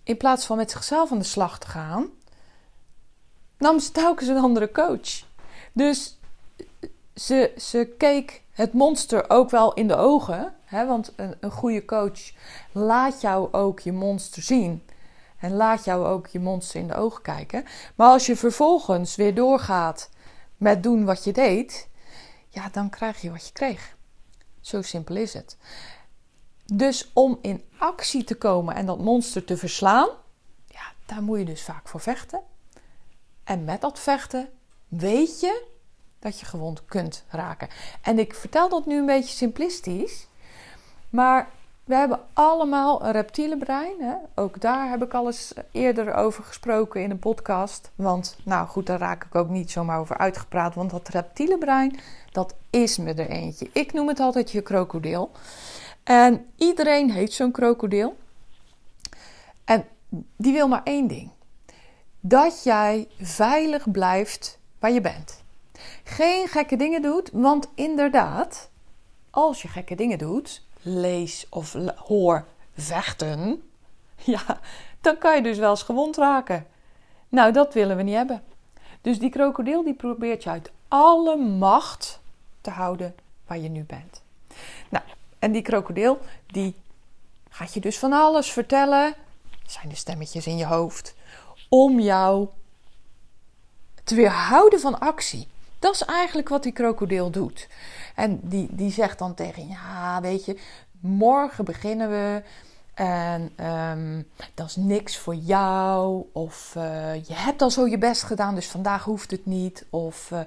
in 0.02 0.16
plaats 0.16 0.46
van 0.46 0.56
met 0.56 0.70
zichzelf 0.70 1.12
aan 1.12 1.18
de 1.18 1.24
slag 1.24 1.58
te 1.58 1.66
gaan, 1.66 2.08
nam 3.58 3.78
ze 3.78 3.92
telkens 3.92 4.28
een 4.28 4.38
andere 4.38 4.72
coach. 4.72 5.26
Dus 5.72 6.18
ze, 7.14 7.52
ze 7.58 7.94
keek 7.98 8.42
het 8.50 8.72
monster 8.72 9.30
ook 9.30 9.50
wel 9.50 9.74
in 9.74 9.88
de 9.88 9.96
ogen. 9.96 10.54
Hè? 10.64 10.86
Want 10.86 11.12
een, 11.16 11.34
een 11.40 11.50
goede 11.50 11.84
coach 11.84 12.32
laat 12.72 13.20
jou 13.20 13.52
ook 13.52 13.80
je 13.80 13.92
monster 13.92 14.42
zien. 14.42 14.82
En 15.38 15.52
laat 15.52 15.84
jou 15.84 16.06
ook 16.06 16.26
je 16.26 16.40
monster 16.40 16.80
in 16.80 16.88
de 16.88 16.94
ogen 16.94 17.22
kijken. 17.22 17.64
Maar 17.94 18.08
als 18.08 18.26
je 18.26 18.36
vervolgens 18.36 19.16
weer 19.16 19.34
doorgaat 19.34 20.10
met 20.56 20.82
doen 20.82 21.04
wat 21.04 21.24
je 21.24 21.32
deed, 21.32 21.88
ja, 22.48 22.68
dan 22.68 22.90
krijg 22.90 23.20
je 23.20 23.30
wat 23.30 23.46
je 23.46 23.52
kreeg. 23.52 23.96
Zo 24.60 24.82
simpel 24.82 25.16
is 25.16 25.34
het. 25.34 25.56
Dus 26.64 27.10
om 27.12 27.38
in 27.42 27.64
actie 27.78 28.24
te 28.24 28.34
komen 28.34 28.74
en 28.74 28.86
dat 28.86 28.98
monster 28.98 29.44
te 29.44 29.56
verslaan, 29.56 30.08
ja, 30.66 30.92
daar 31.06 31.22
moet 31.22 31.38
je 31.38 31.44
dus 31.44 31.62
vaak 31.62 31.88
voor 31.88 32.00
vechten. 32.00 32.40
En 33.44 33.64
met 33.64 33.80
dat 33.80 33.98
vechten 33.98 34.48
weet 34.88 35.40
je 35.40 35.66
dat 36.18 36.40
je 36.40 36.46
gewond 36.46 36.84
kunt 36.84 37.24
raken. 37.28 37.68
En 38.02 38.18
ik 38.18 38.34
vertel 38.34 38.68
dat 38.68 38.86
nu 38.86 38.98
een 38.98 39.06
beetje 39.06 39.34
simplistisch, 39.34 40.26
maar 41.10 41.50
we 41.88 41.94
hebben 41.94 42.20
allemaal 42.32 43.04
een 43.04 43.12
reptiele 43.12 43.56
brein. 43.56 44.00
Hè? 44.00 44.14
Ook 44.34 44.60
daar 44.60 44.88
heb 44.88 45.02
ik 45.02 45.14
al 45.14 45.26
eens 45.26 45.52
eerder 45.72 46.14
over 46.14 46.44
gesproken 46.44 47.02
in 47.02 47.10
een 47.10 47.18
podcast. 47.18 47.90
Want, 47.94 48.36
nou 48.44 48.66
goed, 48.66 48.86
daar 48.86 48.98
raak 48.98 49.24
ik 49.24 49.34
ook 49.34 49.48
niet 49.48 49.70
zomaar 49.70 49.98
over 49.98 50.18
uitgepraat. 50.18 50.74
Want 50.74 50.90
dat 50.90 51.08
reptiele 51.08 51.58
brein, 51.58 51.98
dat 52.32 52.54
is 52.70 52.98
me 52.98 53.14
er 53.14 53.28
eentje. 53.28 53.70
Ik 53.72 53.92
noem 53.92 54.08
het 54.08 54.20
altijd 54.20 54.50
je 54.50 54.60
krokodil. 54.60 55.30
En 56.04 56.46
iedereen 56.56 57.10
heeft 57.10 57.32
zo'n 57.32 57.52
krokodil. 57.52 58.16
En 59.64 59.84
die 60.36 60.52
wil 60.52 60.68
maar 60.68 60.82
één 60.84 61.06
ding: 61.06 61.30
dat 62.20 62.62
jij 62.62 63.08
veilig 63.20 63.90
blijft 63.90 64.58
waar 64.78 64.92
je 64.92 65.00
bent. 65.00 65.42
Geen 66.04 66.48
gekke 66.48 66.76
dingen 66.76 67.02
doet, 67.02 67.30
want 67.32 67.68
inderdaad, 67.74 68.70
als 69.30 69.62
je 69.62 69.68
gekke 69.68 69.94
dingen 69.94 70.18
doet, 70.18 70.66
lees 70.82 71.46
of 71.48 71.76
hoor 71.96 72.44
vechten, 72.76 73.62
ja, 74.34 74.60
dan 75.00 75.18
kan 75.18 75.36
je 75.36 75.42
dus 75.42 75.58
wel 75.58 75.70
eens 75.70 75.82
gewond 75.82 76.16
raken. 76.16 76.66
Nou, 77.28 77.52
dat 77.52 77.74
willen 77.74 77.96
we 77.96 78.02
niet 78.02 78.14
hebben. 78.14 78.42
Dus 79.00 79.18
die 79.18 79.30
krokodil 79.30 79.84
die 79.84 79.94
probeert 79.94 80.42
je 80.42 80.50
uit 80.50 80.70
alle 80.88 81.36
macht 81.36 82.20
te 82.60 82.70
houden 82.70 83.14
waar 83.46 83.58
je 83.58 83.68
nu 83.68 83.82
bent. 83.82 84.22
Nou, 84.88 85.04
en 85.38 85.52
die 85.52 85.62
krokodil 85.62 86.20
die 86.46 86.74
gaat 87.50 87.74
je 87.74 87.80
dus 87.80 87.98
van 87.98 88.12
alles 88.12 88.52
vertellen. 88.52 89.14
Zijn 89.66 89.88
de 89.88 89.94
stemmetjes 89.94 90.46
in 90.46 90.56
je 90.56 90.66
hoofd. 90.66 91.14
Om 91.68 92.00
jou 92.00 92.48
te 94.04 94.14
weerhouden 94.14 94.80
van 94.80 94.98
actie. 94.98 95.46
Dat 95.78 95.94
is 95.94 96.02
eigenlijk 96.02 96.48
wat 96.48 96.62
die 96.62 96.72
krokodil 96.72 97.30
doet. 97.30 97.68
En 98.18 98.40
die, 98.42 98.68
die 98.70 98.92
zegt 98.92 99.18
dan 99.18 99.34
tegen 99.34 99.68
ja, 99.68 100.20
weet 100.20 100.44
je, 100.44 100.58
morgen 101.00 101.64
beginnen 101.64 102.10
we. 102.10 102.42
En 102.94 103.66
um, 103.66 104.28
dat 104.54 104.66
is 104.66 104.76
niks 104.76 105.16
voor 105.16 105.34
jou. 105.34 106.24
Of 106.32 106.74
uh, 106.76 107.14
je 107.14 107.34
hebt 107.34 107.62
al 107.62 107.70
zo 107.70 107.86
je 107.86 107.98
best 107.98 108.22
gedaan, 108.22 108.54
dus 108.54 108.66
vandaag 108.66 109.04
hoeft 109.04 109.30
het 109.30 109.46
niet. 109.46 109.86
Of 109.90 110.30
uh, 110.32 110.40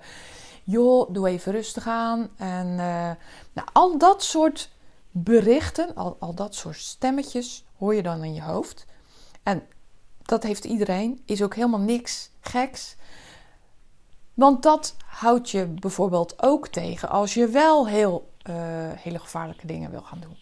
joh, 0.63 1.13
doe 1.13 1.27
even 1.27 1.51
rustig 1.51 1.87
aan. 1.87 2.29
En 2.37 2.67
uh, 2.67 3.11
nou, 3.53 3.67
al 3.73 3.97
dat 3.97 4.23
soort 4.23 4.69
berichten, 5.11 5.95
al, 5.95 6.17
al 6.19 6.33
dat 6.33 6.55
soort 6.55 6.77
stemmetjes 6.77 7.65
hoor 7.77 7.95
je 7.95 8.03
dan 8.03 8.23
in 8.23 8.33
je 8.33 8.41
hoofd. 8.41 8.85
En 9.43 9.63
dat 10.21 10.43
heeft 10.43 10.65
iedereen, 10.65 11.21
is 11.25 11.43
ook 11.43 11.55
helemaal 11.55 11.79
niks 11.79 12.29
geks. 12.41 12.95
Want 14.33 14.63
dat 14.63 14.95
houdt 15.05 15.49
je 15.49 15.65
bijvoorbeeld 15.65 16.43
ook 16.43 16.67
tegen 16.67 17.09
als 17.09 17.33
je 17.33 17.47
wel 17.47 17.87
heel, 17.87 18.29
uh, 18.49 18.55
hele 18.95 19.19
gevaarlijke 19.19 19.67
dingen 19.67 19.91
wil 19.91 20.01
gaan 20.01 20.19
doen. 20.19 20.37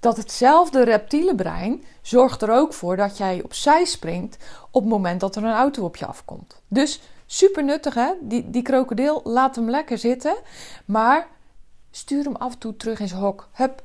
Dat 0.00 0.16
hetzelfde 0.16 0.84
reptiele 0.84 1.34
brein 1.34 1.84
zorgt 2.02 2.42
er 2.42 2.50
ook 2.50 2.72
voor 2.72 2.96
dat 2.96 3.16
jij 3.16 3.42
opzij 3.42 3.84
springt 3.84 4.36
op 4.70 4.82
het 4.82 4.90
moment 4.90 5.20
dat 5.20 5.36
er 5.36 5.44
een 5.44 5.52
auto 5.52 5.84
op 5.84 5.96
je 5.96 6.06
afkomt. 6.06 6.60
Dus 6.68 7.00
super 7.26 7.64
nuttig 7.64 7.94
hè, 7.94 8.12
die, 8.20 8.50
die 8.50 8.62
krokodil, 8.62 9.20
laat 9.24 9.56
hem 9.56 9.70
lekker 9.70 9.98
zitten. 9.98 10.36
Maar 10.84 11.28
stuur 11.90 12.24
hem 12.24 12.36
af 12.36 12.52
en 12.52 12.58
toe 12.58 12.76
terug 12.76 13.00
in 13.00 13.08
zijn 13.08 13.20
hok. 13.20 13.48
Hup, 13.52 13.82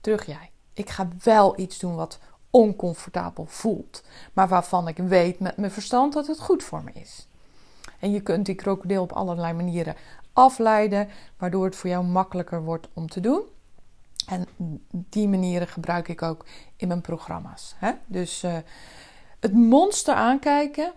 terug 0.00 0.26
jij. 0.26 0.50
Ik 0.72 0.90
ga 0.90 1.08
wel 1.22 1.58
iets 1.58 1.78
doen 1.78 1.94
wat 1.94 2.18
oncomfortabel 2.50 3.46
voelt. 3.48 4.02
Maar 4.32 4.48
waarvan 4.48 4.88
ik 4.88 4.96
weet 4.96 5.40
met 5.40 5.56
mijn 5.56 5.72
verstand 5.72 6.12
dat 6.12 6.26
het 6.26 6.40
goed 6.40 6.62
voor 6.62 6.84
me 6.84 6.90
is. 6.92 7.26
En 8.02 8.10
je 8.10 8.20
kunt 8.20 8.46
die 8.46 8.54
krokodil 8.54 9.02
op 9.02 9.12
allerlei 9.12 9.52
manieren 9.52 9.94
afleiden, 10.32 11.08
waardoor 11.38 11.64
het 11.64 11.76
voor 11.76 11.90
jou 11.90 12.04
makkelijker 12.04 12.62
wordt 12.62 12.88
om 12.92 13.08
te 13.08 13.20
doen. 13.20 13.42
En 14.26 14.46
die 14.90 15.28
manieren 15.28 15.68
gebruik 15.68 16.08
ik 16.08 16.22
ook 16.22 16.44
in 16.76 16.88
mijn 16.88 17.00
programma's. 17.00 17.74
Hè? 17.78 17.92
Dus 18.06 18.42
uh, 18.42 18.56
het 19.40 19.52
monster 19.52 20.14
aankijken 20.14 20.92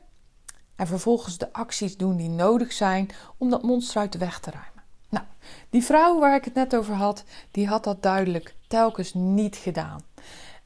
en 0.75 0.87
vervolgens 0.87 1.37
de 1.37 1.53
acties 1.53 1.97
doen 1.97 2.17
die 2.17 2.29
nodig 2.29 2.71
zijn 2.71 3.09
om 3.37 3.49
dat 3.49 3.63
monster 3.63 4.01
uit 4.01 4.11
de 4.11 4.17
weg 4.17 4.39
te 4.39 4.51
ruimen. 4.51 4.83
Nou, 5.09 5.25
die 5.69 5.83
vrouw 5.83 6.19
waar 6.19 6.35
ik 6.35 6.45
het 6.45 6.53
net 6.53 6.75
over 6.75 6.93
had, 6.93 7.23
die 7.51 7.67
had 7.67 7.83
dat 7.83 8.03
duidelijk 8.03 8.55
telkens 8.67 9.13
niet 9.13 9.55
gedaan. 9.55 10.01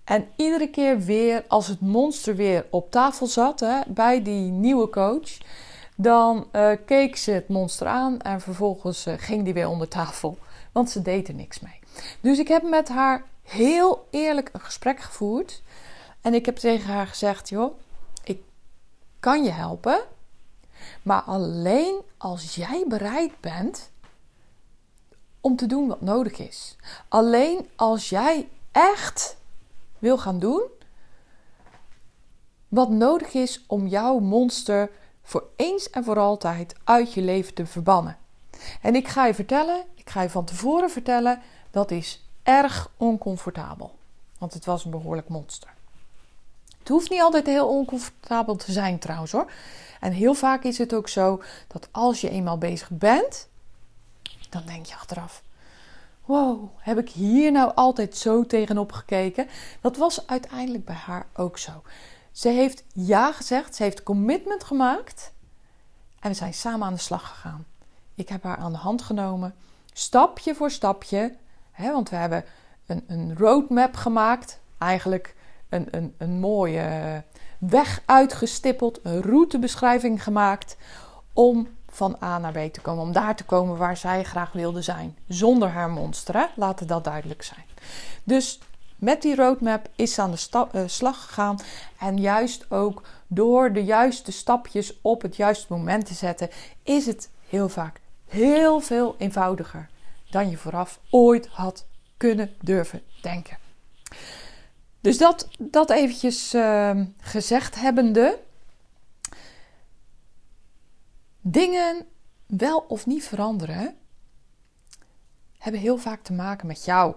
En 0.04 0.28
iedere 0.36 0.70
keer 0.70 1.00
weer, 1.00 1.46
als 1.48 1.68
het 1.68 1.80
monster 1.80 2.36
weer 2.36 2.66
op 2.70 2.92
tafel 2.92 3.28
zat 3.28 3.60
hè, 3.60 3.80
bij 3.88 4.22
die 4.22 4.52
nieuwe 4.52 4.90
coach, 4.90 5.38
dan 6.02 6.48
uh, 6.52 6.72
keek 6.86 7.16
ze 7.16 7.32
het 7.32 7.48
monster 7.48 7.88
aan 7.88 8.22
en 8.22 8.42
vervolgens 8.42 9.08
uh, 9.08 9.14
ging 9.18 9.44
die 9.44 9.54
weer 9.54 9.68
onder 9.68 9.88
tafel, 9.88 10.38
want 10.72 10.90
ze 10.90 11.02
deed 11.02 11.28
er 11.28 11.34
niks 11.34 11.60
mee. 11.60 11.80
Dus 12.22 12.40
ik 12.40 12.48
heb 12.48 12.64
met 12.64 12.90
haar 12.90 13.24
heel 13.44 14.08
eerlijk 14.10 14.50
een 14.52 14.60
gesprek 14.60 15.00
gevoerd 15.00 15.62
en 16.22 16.34
ik 16.34 16.46
heb 16.46 16.56
tegen 16.56 16.94
haar 16.94 17.08
gezegd: 17.08 17.50
joh, 17.50 17.80
ik 18.24 18.42
kan 19.20 19.44
je 19.44 19.50
helpen, 19.50 20.02
maar 21.02 21.22
alleen 21.22 21.96
als 22.18 22.56
jij 22.56 22.86
bereid 22.88 23.40
bent 23.40 23.90
om 25.42 25.56
te 25.56 25.66
doen 25.66 25.88
wat 25.88 26.02
nodig 26.02 26.38
is. 26.38 26.76
Alleen 27.08 27.70
als 27.76 28.10
jij 28.10 28.50
echt 28.72 29.38
wil 29.98 30.18
gaan 30.18 30.40
doen 30.40 30.62
wat 32.68 32.90
nodig 32.90 33.34
is 33.34 33.64
om 33.68 33.88
jouw 33.88 34.20
monster 34.20 34.90
voor 35.30 35.44
eens 35.56 35.90
en 35.90 36.04
voor 36.04 36.20
altijd 36.20 36.76
uit 36.84 37.14
je 37.14 37.22
leven 37.22 37.54
te 37.54 37.66
verbannen. 37.66 38.18
En 38.82 38.96
ik 38.96 39.08
ga 39.08 39.26
je 39.26 39.34
vertellen, 39.34 39.84
ik 39.96 40.10
ga 40.10 40.22
je 40.22 40.30
van 40.30 40.46
tevoren 40.46 40.90
vertellen, 40.90 41.42
dat 41.72 41.92
is 41.92 42.24
erg 42.44 42.92
oncomfortabel. 42.98 43.96
Want 44.38 44.54
het 44.54 44.66
was 44.66 44.86
een 44.86 44.92
behoorlijk 44.92 45.28
monster. 45.28 45.70
Het 46.80 46.88
hoeft 46.88 47.10
niet 47.10 47.22
altijd 47.22 47.46
heel 47.46 47.68
oncomfortabel 47.68 48.56
te 48.56 48.72
zijn 48.72 49.00
trouwens 49.00 49.32
hoor. 49.32 49.52
En 50.00 50.12
heel 50.12 50.34
vaak 50.34 50.64
is 50.64 50.78
het 50.78 50.94
ook 50.94 51.10
zo 51.10 51.42
dat 51.68 51.88
als 51.92 52.22
je 52.22 52.30
eenmaal 52.30 52.58
bezig 52.58 52.90
bent, 52.90 53.48
dan 54.50 54.64
denk 54.66 54.86
je 54.86 54.94
achteraf: 54.94 55.42
wow, 56.26 56.70
heb 56.78 56.98
ik 56.98 57.10
hier 57.10 57.52
nou 57.52 57.72
altijd 57.76 58.18
zo 58.18 58.46
tegenop 58.46 58.92
gekeken? 58.92 59.48
Dat 59.82 59.98
was 59.98 60.28
uiteindelijk 60.28 60.86
bij 60.86 60.96
haar 60.96 61.26
ook 61.34 61.58
zo. 61.58 61.72
Ze 62.32 62.50
heeft 62.50 62.84
ja 62.94 63.32
gezegd, 63.32 63.76
ze 63.76 63.84
heeft 63.84 64.04
commitment 64.04 64.64
gemaakt 64.64 65.34
en 66.20 66.30
we 66.30 66.36
zijn 66.36 66.54
samen 66.54 66.88
aan 66.88 66.94
de 66.94 67.00
slag 67.00 67.28
gegaan. 67.28 67.66
Ik 68.16 68.30
heb 68.30 68.44
haar 68.44 68.58
aan 68.58 68.72
de 68.72 68.78
hand 68.78 69.02
genomen, 69.02 69.56
stapje 69.94 70.56
voor 70.56 70.72
stapje, 70.72 71.36
hè, 71.72 71.92
want 71.92 72.10
we 72.10 72.16
hebben 72.16 72.46
een, 72.86 73.04
een 73.08 73.38
roadmap 73.38 73.96
gemaakt. 73.96 74.60
Eigenlijk 74.78 75.36
een, 75.70 75.88
een, 75.92 76.16
een 76.18 76.40
mooie 76.40 77.24
weg 77.58 78.02
uitgestippeld, 78.06 79.00
een 79.04 79.22
routebeschrijving 79.22 80.24
gemaakt 80.24 80.78
om 81.34 81.68
van 81.88 82.18
A 82.24 82.38
naar 82.38 82.52
B 82.52 82.74
te 82.74 82.82
komen. 82.82 83.04
Om 83.04 83.12
daar 83.12 83.36
te 83.36 83.46
komen 83.46 83.78
waar 83.78 83.98
zij 83.98 84.24
graag 84.24 84.52
wilde 84.52 84.82
zijn. 84.82 85.18
Zonder 85.28 85.70
haar 85.70 85.90
monster, 85.90 86.36
hè? 86.36 86.46
laat 86.56 86.88
dat 86.88 87.04
duidelijk 87.04 87.42
zijn. 87.42 87.66
Dus 88.24 88.60
met 89.00 89.22
die 89.22 89.36
roadmap 89.36 89.90
is 89.96 90.14
ze 90.14 90.22
aan 90.22 90.32
de 90.32 90.68
uh, 90.74 90.82
slag 90.86 91.26
gegaan. 91.26 91.60
En 92.00 92.18
juist 92.18 92.72
ook 92.72 93.02
door 93.28 93.74
de 93.74 93.84
juiste 93.84 94.32
stapjes 94.32 95.00
op 95.02 95.22
het 95.22 95.36
juiste 95.36 95.74
moment 95.74 96.06
te 96.06 96.14
zetten, 96.14 96.50
is 96.84 97.06
het 97.06 97.30
heel 97.50 97.70
vaak 97.70 98.00
heel 98.30 98.80
veel 98.80 99.16
eenvoudiger 99.18 99.90
dan 100.30 100.50
je 100.50 100.58
vooraf 100.58 101.00
ooit 101.10 101.48
had 101.48 101.86
kunnen 102.18 102.56
durven 102.62 103.02
denken. 103.22 103.58
Dus 105.02 105.18
dat, 105.18 105.48
dat 105.60 105.90
eventjes 105.90 106.54
uh, 106.54 107.02
gezegd 107.20 107.76
hebbende. 107.76 108.40
Dingen 111.42 112.06
wel 112.46 112.80
of 112.80 113.06
niet 113.06 113.24
veranderen 113.24 113.98
hebben 115.58 115.82
heel 115.82 115.98
vaak 115.98 116.24
te 116.24 116.34
maken 116.34 116.68
met 116.68 116.86
jou. 116.86 117.16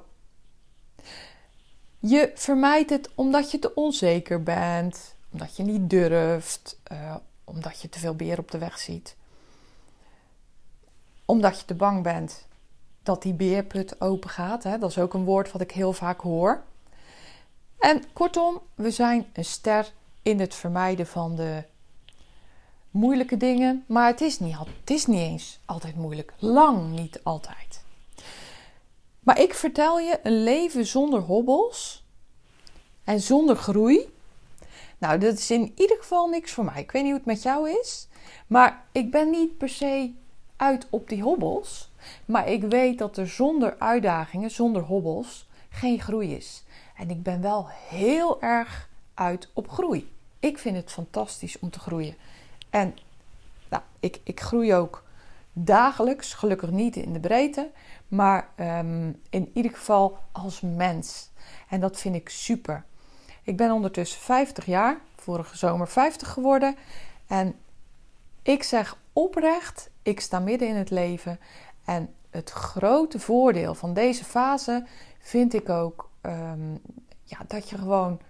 Je 2.05 2.31
vermijdt 2.35 2.91
het 2.91 3.11
omdat 3.15 3.51
je 3.51 3.59
te 3.59 3.75
onzeker 3.75 4.43
bent, 4.43 5.15
omdat 5.33 5.57
je 5.57 5.63
niet 5.63 5.91
durft, 5.91 6.81
uh, 6.93 7.17
omdat 7.45 7.81
je 7.81 7.89
te 7.89 7.99
veel 7.99 8.15
beer 8.15 8.39
op 8.39 8.51
de 8.51 8.59
weg 8.59 8.79
ziet. 8.79 9.17
Omdat 11.25 11.59
je 11.59 11.65
te 11.65 11.75
bang 11.75 12.03
bent 12.03 12.47
dat 13.03 13.23
die 13.23 13.35
beerput 13.35 14.01
open 14.01 14.31
gaat. 14.31 14.63
Hè? 14.63 14.79
Dat 14.79 14.91
is 14.91 14.99
ook 14.99 15.15
een 15.15 15.25
woord 15.25 15.53
wat 15.53 15.61
ik 15.61 15.71
heel 15.71 15.93
vaak 15.93 16.21
hoor. 16.21 16.63
En 17.79 18.03
kortom, 18.13 18.61
we 18.75 18.91
zijn 18.91 19.27
een 19.33 19.45
ster 19.45 19.93
in 20.23 20.41
het 20.41 20.55
vermijden 20.55 21.07
van 21.07 21.37
de 21.37 21.65
moeilijke 22.91 23.37
dingen. 23.37 23.85
Maar 23.87 24.07
het 24.07 24.21
is 24.21 24.39
niet, 24.39 24.59
het 24.59 24.91
is 24.91 25.07
niet 25.07 25.19
eens 25.19 25.61
altijd 25.65 25.97
moeilijk. 25.97 26.33
Lang 26.39 26.91
niet 26.91 27.21
altijd. 27.23 27.82
Maar 29.23 29.41
ik 29.41 29.55
vertel 29.55 29.99
je 29.99 30.21
een 30.23 30.43
leven 30.43 30.87
zonder 30.87 31.21
hobbels 31.21 32.05
en 33.05 33.21
zonder 33.21 33.57
groei. 33.57 34.09
Nou, 34.99 35.19
dat 35.19 35.38
is 35.38 35.50
in 35.50 35.73
ieder 35.76 35.97
geval 35.97 36.29
niks 36.29 36.52
voor 36.52 36.64
mij. 36.64 36.81
Ik 36.81 36.91
weet 36.91 37.02
niet 37.02 37.11
hoe 37.11 37.21
het 37.21 37.29
met 37.29 37.43
jou 37.43 37.71
is. 37.71 38.09
Maar 38.47 38.85
ik 38.93 39.11
ben 39.11 39.31
niet 39.31 39.59
per 39.59 39.69
se 39.69 40.12
uit 40.57 40.87
op 40.91 41.09
die 41.09 41.23
hobbels. 41.23 41.91
Maar 42.25 42.49
ik 42.49 42.62
weet 42.62 42.99
dat 42.99 43.17
er 43.17 43.29
zonder 43.29 43.79
uitdagingen, 43.79 44.50
zonder 44.50 44.83
hobbels, 44.83 45.49
geen 45.69 46.00
groei 46.00 46.35
is. 46.35 46.64
En 46.97 47.11
ik 47.11 47.23
ben 47.23 47.41
wel 47.41 47.67
heel 47.69 48.43
erg 48.43 48.88
uit 49.14 49.49
op 49.52 49.69
groei. 49.69 50.12
Ik 50.38 50.59
vind 50.59 50.76
het 50.76 50.93
fantastisch 50.93 51.59
om 51.59 51.71
te 51.71 51.79
groeien. 51.79 52.14
En 52.71 52.97
nou, 53.69 53.83
ik, 54.00 54.21
ik 54.23 54.41
groei 54.41 54.75
ook 54.75 55.05
dagelijks, 55.53 56.35
gelukkig 56.35 56.71
niet 56.71 56.97
in 56.97 57.13
de 57.13 57.21
breedte, 57.21 57.71
maar 58.09 58.49
ehm, 58.57 59.13
in 59.31 59.51
ieder 59.55 59.73
geval 59.73 60.19
als 60.33 60.61
mens. 60.61 61.31
En 61.69 61.81
dat 61.81 62.01
vind 62.01 62.15
ik 62.15 62.29
super. 62.29 62.85
Ik 63.43 63.57
ben 63.57 63.71
ondertussen 63.71 64.21
50 64.21 64.67
jaar, 64.67 65.01
vorige 65.17 65.57
zomer 65.57 65.89
50 65.89 66.29
geworden. 66.29 66.77
En 67.27 67.55
ik 68.43 68.63
zeg 68.63 68.99
oprecht, 69.13 69.91
ik 70.03 70.21
sta 70.21 70.39
midden 70.39 70.69
in 70.69 70.77
het 70.77 70.91
leven. 70.91 71.41
En 71.85 72.15
het 72.31 72.51
grote 72.51 73.19
voordeel 73.19 73.75
van 73.75 73.95
deze 73.95 74.25
fase 74.25 74.87
vind 75.19 75.55
ik 75.55 75.69
ook 75.69 76.11
Ehm, 76.23 76.73
ja, 77.23 77.39
dat 77.47 77.69
je 77.69 77.79
gewoon 77.79 78.21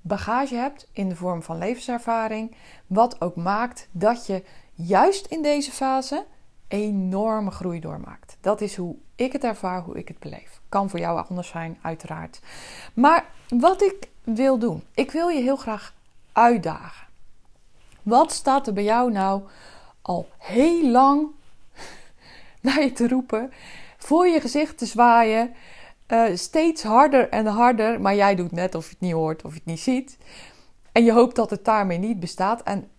bagage 0.00 0.54
hebt 0.54 0.88
in 0.92 1.08
de 1.08 1.16
vorm 1.16 1.42
van 1.42 1.58
levenservaring. 1.58 2.56
Wat 2.86 3.20
ook 3.20 3.36
maakt 3.36 3.88
dat 3.90 4.26
je 4.26 4.44
juist 4.86 5.26
in 5.26 5.42
deze 5.42 5.70
fase 5.70 6.24
enorme 6.68 7.50
groei 7.50 7.80
doormaakt. 7.80 8.36
Dat 8.40 8.60
is 8.60 8.76
hoe 8.76 8.96
ik 9.14 9.32
het 9.32 9.44
ervaar, 9.44 9.82
hoe 9.82 9.96
ik 9.96 10.08
het 10.08 10.18
beleef. 10.18 10.60
Kan 10.68 10.90
voor 10.90 10.98
jou 10.98 11.26
anders 11.28 11.48
zijn, 11.48 11.78
uiteraard. 11.82 12.40
Maar 12.94 13.24
wat 13.48 13.82
ik 13.82 14.08
wil 14.22 14.58
doen, 14.58 14.82
ik 14.94 15.10
wil 15.10 15.28
je 15.28 15.40
heel 15.40 15.56
graag 15.56 15.94
uitdagen. 16.32 17.06
Wat 18.02 18.32
staat 18.32 18.66
er 18.66 18.72
bij 18.72 18.84
jou 18.84 19.12
nou 19.12 19.42
al 20.02 20.28
heel 20.38 20.90
lang 20.90 21.28
naar 22.62 22.82
je 22.82 22.92
te 22.92 23.08
roepen, 23.08 23.52
voor 23.96 24.26
je 24.26 24.40
gezicht 24.40 24.78
te 24.78 24.86
zwaaien? 24.86 25.54
uh, 26.08 26.36
steeds 26.36 26.82
harder 26.82 27.28
en 27.28 27.46
harder, 27.46 28.00
maar 28.00 28.14
jij 28.14 28.34
doet 28.34 28.52
net 28.52 28.74
of 28.74 28.84
je 28.84 28.90
het 28.90 29.00
niet 29.00 29.12
hoort 29.12 29.44
of 29.44 29.50
je 29.50 29.56
het 29.56 29.66
niet 29.66 29.80
ziet. 29.80 30.18
En 30.92 31.04
je 31.04 31.12
hoopt 31.12 31.36
dat 31.36 31.50
het 31.50 31.64
daarmee 31.64 31.98
niet 31.98 32.20
bestaat. 32.20 32.62
En 32.62 32.90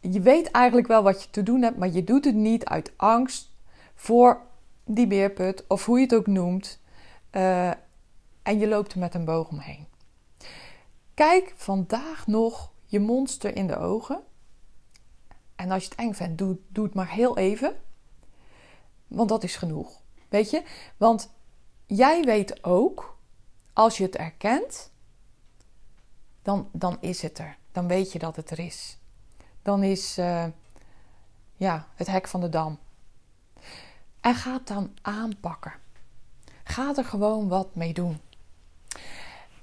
je 0.00 0.20
weet 0.20 0.50
eigenlijk 0.50 0.86
wel 0.86 1.02
wat 1.02 1.22
je 1.22 1.30
te 1.30 1.42
doen 1.42 1.62
hebt, 1.62 1.78
maar 1.78 1.90
je 1.90 2.04
doet 2.04 2.24
het 2.24 2.34
niet 2.34 2.64
uit 2.64 2.92
angst 2.96 3.50
voor 3.94 4.40
die 4.84 5.06
beerput 5.06 5.64
of 5.66 5.84
hoe 5.84 5.98
je 5.98 6.04
het 6.04 6.14
ook 6.14 6.26
noemt. 6.26 6.80
Uh, 7.32 7.70
en 8.42 8.58
je 8.58 8.68
loopt 8.68 8.92
er 8.92 8.98
met 8.98 9.14
een 9.14 9.24
boog 9.24 9.48
omheen. 9.48 9.86
Kijk 11.14 11.52
vandaag 11.56 12.26
nog 12.26 12.72
je 12.84 13.00
monster 13.00 13.56
in 13.56 13.66
de 13.66 13.76
ogen. 13.76 14.22
En 15.56 15.70
als 15.70 15.82
je 15.82 15.88
het 15.88 15.98
eng 15.98 16.12
vindt, 16.12 16.38
doe, 16.38 16.58
doe 16.68 16.84
het 16.84 16.94
maar 16.94 17.10
heel 17.10 17.36
even. 17.36 17.76
Want 19.06 19.28
dat 19.28 19.44
is 19.44 19.56
genoeg. 19.56 20.00
Weet 20.28 20.50
je? 20.50 20.62
Want 20.96 21.30
jij 21.86 22.22
weet 22.22 22.64
ook, 22.64 23.18
als 23.72 23.96
je 23.96 24.04
het 24.04 24.16
erkent, 24.16 24.92
dan, 26.42 26.68
dan 26.72 26.96
is 27.00 27.22
het 27.22 27.38
er. 27.38 27.58
Dan 27.72 27.88
weet 27.88 28.12
je 28.12 28.18
dat 28.18 28.36
het 28.36 28.50
er 28.50 28.58
is. 28.58 28.97
Dan 29.68 29.82
is 29.82 30.18
uh, 30.18 30.44
ja, 31.56 31.86
het 31.94 32.06
hek 32.06 32.28
van 32.28 32.40
de 32.40 32.48
dam. 32.48 32.78
En 34.20 34.34
ga 34.34 34.52
het 34.52 34.66
dan 34.66 34.90
aanpakken. 35.02 35.72
Ga 36.64 36.92
er 36.96 37.04
gewoon 37.04 37.48
wat 37.48 37.74
mee 37.74 37.92
doen. 37.92 38.20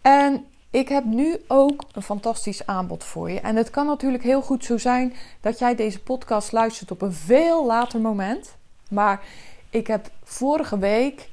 En 0.01 0.45
ik 0.69 0.89
heb 0.89 1.03
nu 1.03 1.43
ook 1.47 1.83
een 1.91 2.01
fantastisch 2.01 2.65
aanbod 2.65 3.03
voor 3.03 3.31
je. 3.31 3.39
En 3.39 3.55
het 3.55 3.69
kan 3.69 3.85
natuurlijk 3.85 4.23
heel 4.23 4.41
goed 4.41 4.65
zo 4.65 4.77
zijn 4.77 5.13
dat 5.41 5.59
jij 5.59 5.75
deze 5.75 6.03
podcast 6.03 6.51
luistert 6.51 6.91
op 6.91 7.01
een 7.01 7.13
veel 7.13 7.65
later 7.65 8.01
moment. 8.01 8.55
Maar 8.89 9.23
ik 9.69 9.87
heb 9.87 10.09
vorige 10.23 10.77
week 10.77 11.29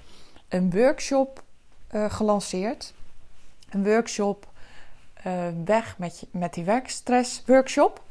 een 0.49 0.71
workshop 0.71 1.43
uh, 1.91 2.11
gelanceerd. 2.11 2.95
Een 3.71 3.85
workshop 3.85 4.47
uh, 5.27 5.49
weg 5.65 5.99
met, 5.99 6.27
met 6.31 6.55
die 6.55 6.65
werkstress 6.65 7.43
workshop. 7.47 8.03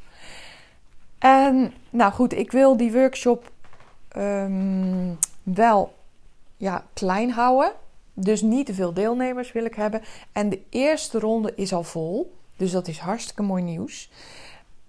En 1.21 1.73
nou 1.89 2.13
goed, 2.13 2.33
ik 2.33 2.51
wil 2.51 2.77
die 2.77 2.91
workshop 2.91 3.51
um, 4.17 5.17
wel 5.43 5.93
ja, 6.57 6.85
klein 6.93 7.31
houden. 7.31 7.71
Dus 8.13 8.41
niet 8.41 8.65
te 8.65 8.73
veel 8.73 8.93
deelnemers 8.93 9.51
wil 9.51 9.65
ik 9.65 9.75
hebben. 9.75 10.01
En 10.31 10.49
de 10.49 10.61
eerste 10.69 11.19
ronde 11.19 11.55
is 11.55 11.73
al 11.73 11.83
vol. 11.83 12.35
Dus 12.57 12.71
dat 12.71 12.87
is 12.87 12.99
hartstikke 12.99 13.41
mooi 13.41 13.63
nieuws. 13.63 14.11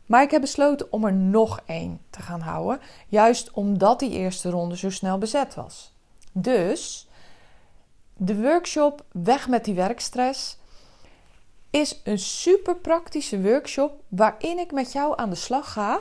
Maar 0.07 0.23
ik 0.23 0.31
heb 0.31 0.41
besloten 0.41 0.93
om 0.93 1.05
er 1.05 1.13
nog 1.13 1.61
één 1.67 2.01
te 2.11 2.23
gaan 2.23 2.41
houden. 2.41 2.81
Juist 3.09 3.51
omdat 3.51 3.99
die 3.99 4.11
eerste 4.11 4.51
ronde 4.51 4.77
zo 4.77 4.91
snel 4.91 5.19
bezet 5.19 5.55
was. 5.55 5.93
Dus 6.33 7.09
de 8.17 8.41
workshop 8.41 9.05
Weg 9.11 9.49
met 9.49 9.65
die 9.65 9.75
werkstress 9.75 10.59
is 11.71 12.01
een 12.05 12.19
super 12.19 12.77
praktische 12.77 13.43
workshop 13.43 14.01
waarin 14.09 14.59
ik 14.59 14.73
met 14.73 14.93
jou 14.93 15.13
aan 15.17 15.31
de 15.31 15.37
slag 15.37 15.73
ga 15.73 16.01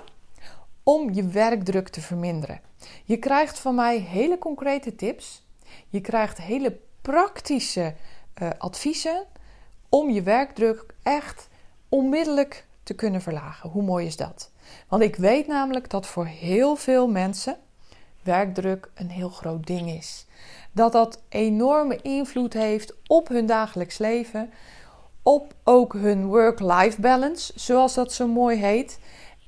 om 0.83 1.13
je 1.13 1.27
werkdruk 1.27 1.87
te 1.89 2.01
verminderen. 2.01 2.61
Je 3.03 3.17
krijgt 3.17 3.59
van 3.59 3.75
mij 3.75 3.97
hele 3.97 4.37
concrete 4.37 4.95
tips. 4.95 5.45
Je 5.89 6.01
krijgt 6.01 6.37
hele 6.37 6.77
praktische 7.01 7.95
uh, 8.41 8.49
adviezen 8.57 9.25
om 9.89 10.09
je 10.09 10.21
werkdruk 10.21 10.85
echt 11.03 11.49
onmiddellijk 11.89 12.65
te 12.83 12.93
kunnen 12.93 13.21
verlagen. 13.21 13.69
Hoe 13.69 13.83
mooi 13.83 14.05
is 14.05 14.17
dat? 14.17 14.51
Want 14.87 15.03
ik 15.03 15.15
weet 15.15 15.47
namelijk 15.47 15.89
dat 15.89 16.07
voor 16.07 16.25
heel 16.25 16.75
veel 16.75 17.07
mensen 17.07 17.57
werkdruk 18.23 18.91
een 18.95 19.09
heel 19.09 19.29
groot 19.29 19.67
ding 19.67 19.89
is 19.89 20.25
dat 20.71 20.91
dat 20.91 21.21
enorme 21.29 21.99
invloed 22.01 22.53
heeft 22.53 22.93
op 23.07 23.27
hun 23.27 23.45
dagelijks 23.45 23.97
leven, 23.97 24.49
op 25.23 25.53
ook 25.63 25.93
hun 25.93 26.25
work-life 26.25 27.01
balance, 27.01 27.53
zoals 27.55 27.93
dat 27.93 28.13
zo 28.13 28.27
mooi 28.27 28.57
heet. 28.57 28.99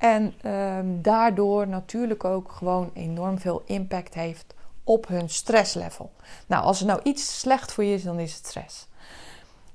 En 0.04 0.34
ehm, 0.42 1.02
daardoor 1.02 1.68
natuurlijk 1.68 2.24
ook 2.24 2.52
gewoon 2.52 2.92
enorm 2.94 3.40
veel 3.40 3.62
impact 3.66 4.14
heeft 4.14 4.54
op 4.84 5.08
hun 5.08 5.30
stresslevel. 5.30 6.12
Nou, 6.48 6.64
als 6.64 6.80
er 6.80 6.86
nou 6.86 7.00
iets 7.04 7.40
slecht 7.40 7.72
voor 7.72 7.84
je 7.84 7.94
is, 7.94 8.04
dan 8.04 8.20
is 8.20 8.36
het 8.36 8.46
stress. 8.46 8.88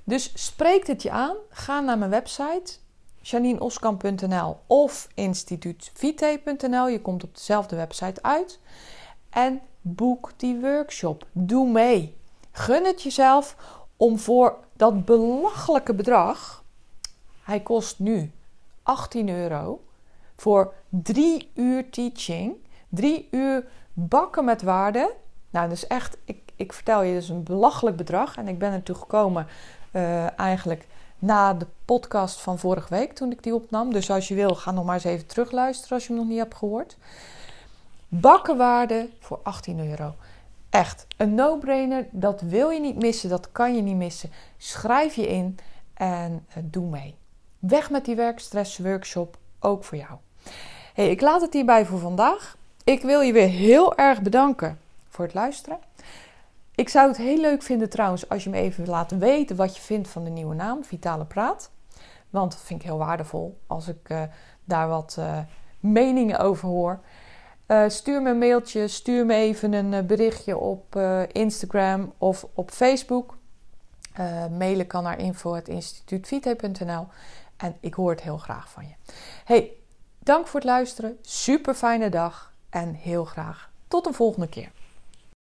Dus 0.04 0.32
spreekt 0.34 0.86
het 0.86 1.02
je 1.02 1.10
aan? 1.10 1.36
Ga 1.50 1.80
naar 1.80 1.98
mijn 1.98 2.10
website 2.10 2.72
janineoskamp.nl 3.20 4.56
of 4.66 5.08
instituutvite.nl. 5.14 6.88
Je 6.88 7.00
komt 7.00 7.24
op 7.24 7.34
dezelfde 7.34 7.76
website 7.76 8.22
uit. 8.22 8.60
En 9.30 9.60
boek 9.80 10.32
die 10.36 10.60
workshop. 10.60 11.26
Doe 11.32 11.70
mee. 11.70 12.16
gun 12.52 12.84
het 12.84 13.02
jezelf 13.02 13.56
om 13.96 14.18
voor 14.18 14.56
dat 14.72 15.04
belachelijke 15.04 15.94
bedrag, 15.94 16.64
hij 17.42 17.60
kost 17.60 17.98
nu 17.98 18.32
18 18.82 19.28
euro, 19.28 19.80
voor 20.38 20.74
drie 20.88 21.50
uur 21.54 21.90
teaching, 21.90 22.54
drie 22.88 23.28
uur 23.30 23.64
bakken 23.92 24.44
met 24.44 24.62
waarde. 24.62 25.14
Nou, 25.50 25.68
dus 25.68 25.86
echt, 25.86 26.16
ik, 26.24 26.38
ik 26.56 26.72
vertel 26.72 27.02
je, 27.02 27.14
dus 27.14 27.28
een 27.28 27.42
belachelijk 27.42 27.96
bedrag. 27.96 28.36
En 28.36 28.48
ik 28.48 28.58
ben 28.58 28.72
er 28.72 28.82
toe 28.82 28.94
gekomen 28.94 29.46
uh, 29.92 30.38
eigenlijk 30.38 30.86
na 31.18 31.54
de 31.54 31.66
podcast 31.84 32.40
van 32.40 32.58
vorige 32.58 32.88
week 32.88 33.12
toen 33.12 33.30
ik 33.30 33.42
die 33.42 33.54
opnam. 33.54 33.92
Dus 33.92 34.10
als 34.10 34.28
je 34.28 34.34
wil, 34.34 34.54
ga 34.54 34.70
nog 34.70 34.84
maar 34.84 34.94
eens 34.94 35.04
even 35.04 35.26
terugluisteren 35.26 35.94
als 35.94 36.06
je 36.06 36.12
hem 36.12 36.18
nog 36.18 36.30
niet 36.30 36.38
hebt 36.38 36.54
gehoord. 36.54 36.96
Bakkenwaarde 38.08 39.08
voor 39.20 39.40
18 39.42 39.88
euro. 39.88 40.14
Echt 40.70 41.06
een 41.16 41.34
no-brainer. 41.34 42.06
Dat 42.10 42.40
wil 42.40 42.70
je 42.70 42.80
niet 42.80 43.02
missen. 43.02 43.28
Dat 43.28 43.52
kan 43.52 43.74
je 43.74 43.82
niet 43.82 43.96
missen. 43.96 44.30
Schrijf 44.56 45.14
je 45.14 45.28
in 45.28 45.58
en 45.94 46.46
uh, 46.48 46.64
doe 46.66 46.88
mee. 46.88 47.14
Weg 47.58 47.90
met 47.90 48.04
die 48.04 48.16
werkstress 48.16 48.78
workshop. 48.78 49.36
Ook 49.60 49.84
voor 49.84 49.98
jou. 49.98 50.18
Ik 51.04 51.20
laat 51.20 51.40
het 51.40 51.52
hierbij 51.52 51.86
voor 51.86 51.98
vandaag. 51.98 52.56
Ik 52.84 53.02
wil 53.02 53.20
je 53.20 53.32
weer 53.32 53.48
heel 53.48 53.96
erg 53.96 54.22
bedanken 54.22 54.78
voor 55.08 55.24
het 55.24 55.34
luisteren. 55.34 55.78
Ik 56.74 56.88
zou 56.88 57.08
het 57.08 57.16
heel 57.16 57.40
leuk 57.40 57.62
vinden 57.62 57.90
trouwens 57.90 58.28
als 58.28 58.44
je 58.44 58.50
me 58.50 58.56
even 58.56 58.86
laat 58.86 59.10
weten 59.10 59.56
wat 59.56 59.76
je 59.76 59.82
vindt 59.82 60.08
van 60.08 60.24
de 60.24 60.30
nieuwe 60.30 60.54
naam, 60.54 60.84
Vitale 60.84 61.24
Praat. 61.24 61.70
Want 62.30 62.52
dat 62.52 62.60
vind 62.60 62.80
ik 62.80 62.86
heel 62.86 62.98
waardevol 62.98 63.58
als 63.66 63.88
ik 63.88 64.08
uh, 64.08 64.22
daar 64.64 64.88
wat 64.88 65.16
uh, 65.18 65.38
meningen 65.80 66.38
over 66.38 66.68
hoor. 66.68 67.00
Uh, 67.66 67.88
stuur 67.88 68.22
me 68.22 68.30
een 68.30 68.38
mailtje, 68.38 68.88
stuur 68.88 69.26
me 69.26 69.34
even 69.34 69.72
een 69.72 70.06
berichtje 70.06 70.58
op 70.58 70.96
Instagram 71.32 72.12
of 72.18 72.46
op 72.54 72.70
Facebook. 72.70 73.36
mailen 74.58 74.86
kan 74.86 75.02
naar 75.02 75.18
info.instituutvite.nl 75.18 77.06
en 77.56 77.76
ik 77.80 77.94
hoor 77.94 78.10
het 78.10 78.22
heel 78.22 78.38
graag 78.38 78.70
van 78.70 78.86
je. 78.86 78.94
Hey, 79.44 79.77
dank 80.28 80.46
voor 80.46 80.60
het 80.60 80.68
luisteren. 80.68 81.18
Super 81.22 81.74
fijne 81.74 82.08
dag 82.08 82.52
en 82.70 82.94
heel 82.94 83.24
graag 83.24 83.70
tot 83.88 84.04
de 84.04 84.12
volgende 84.12 84.48
keer. 84.48 84.70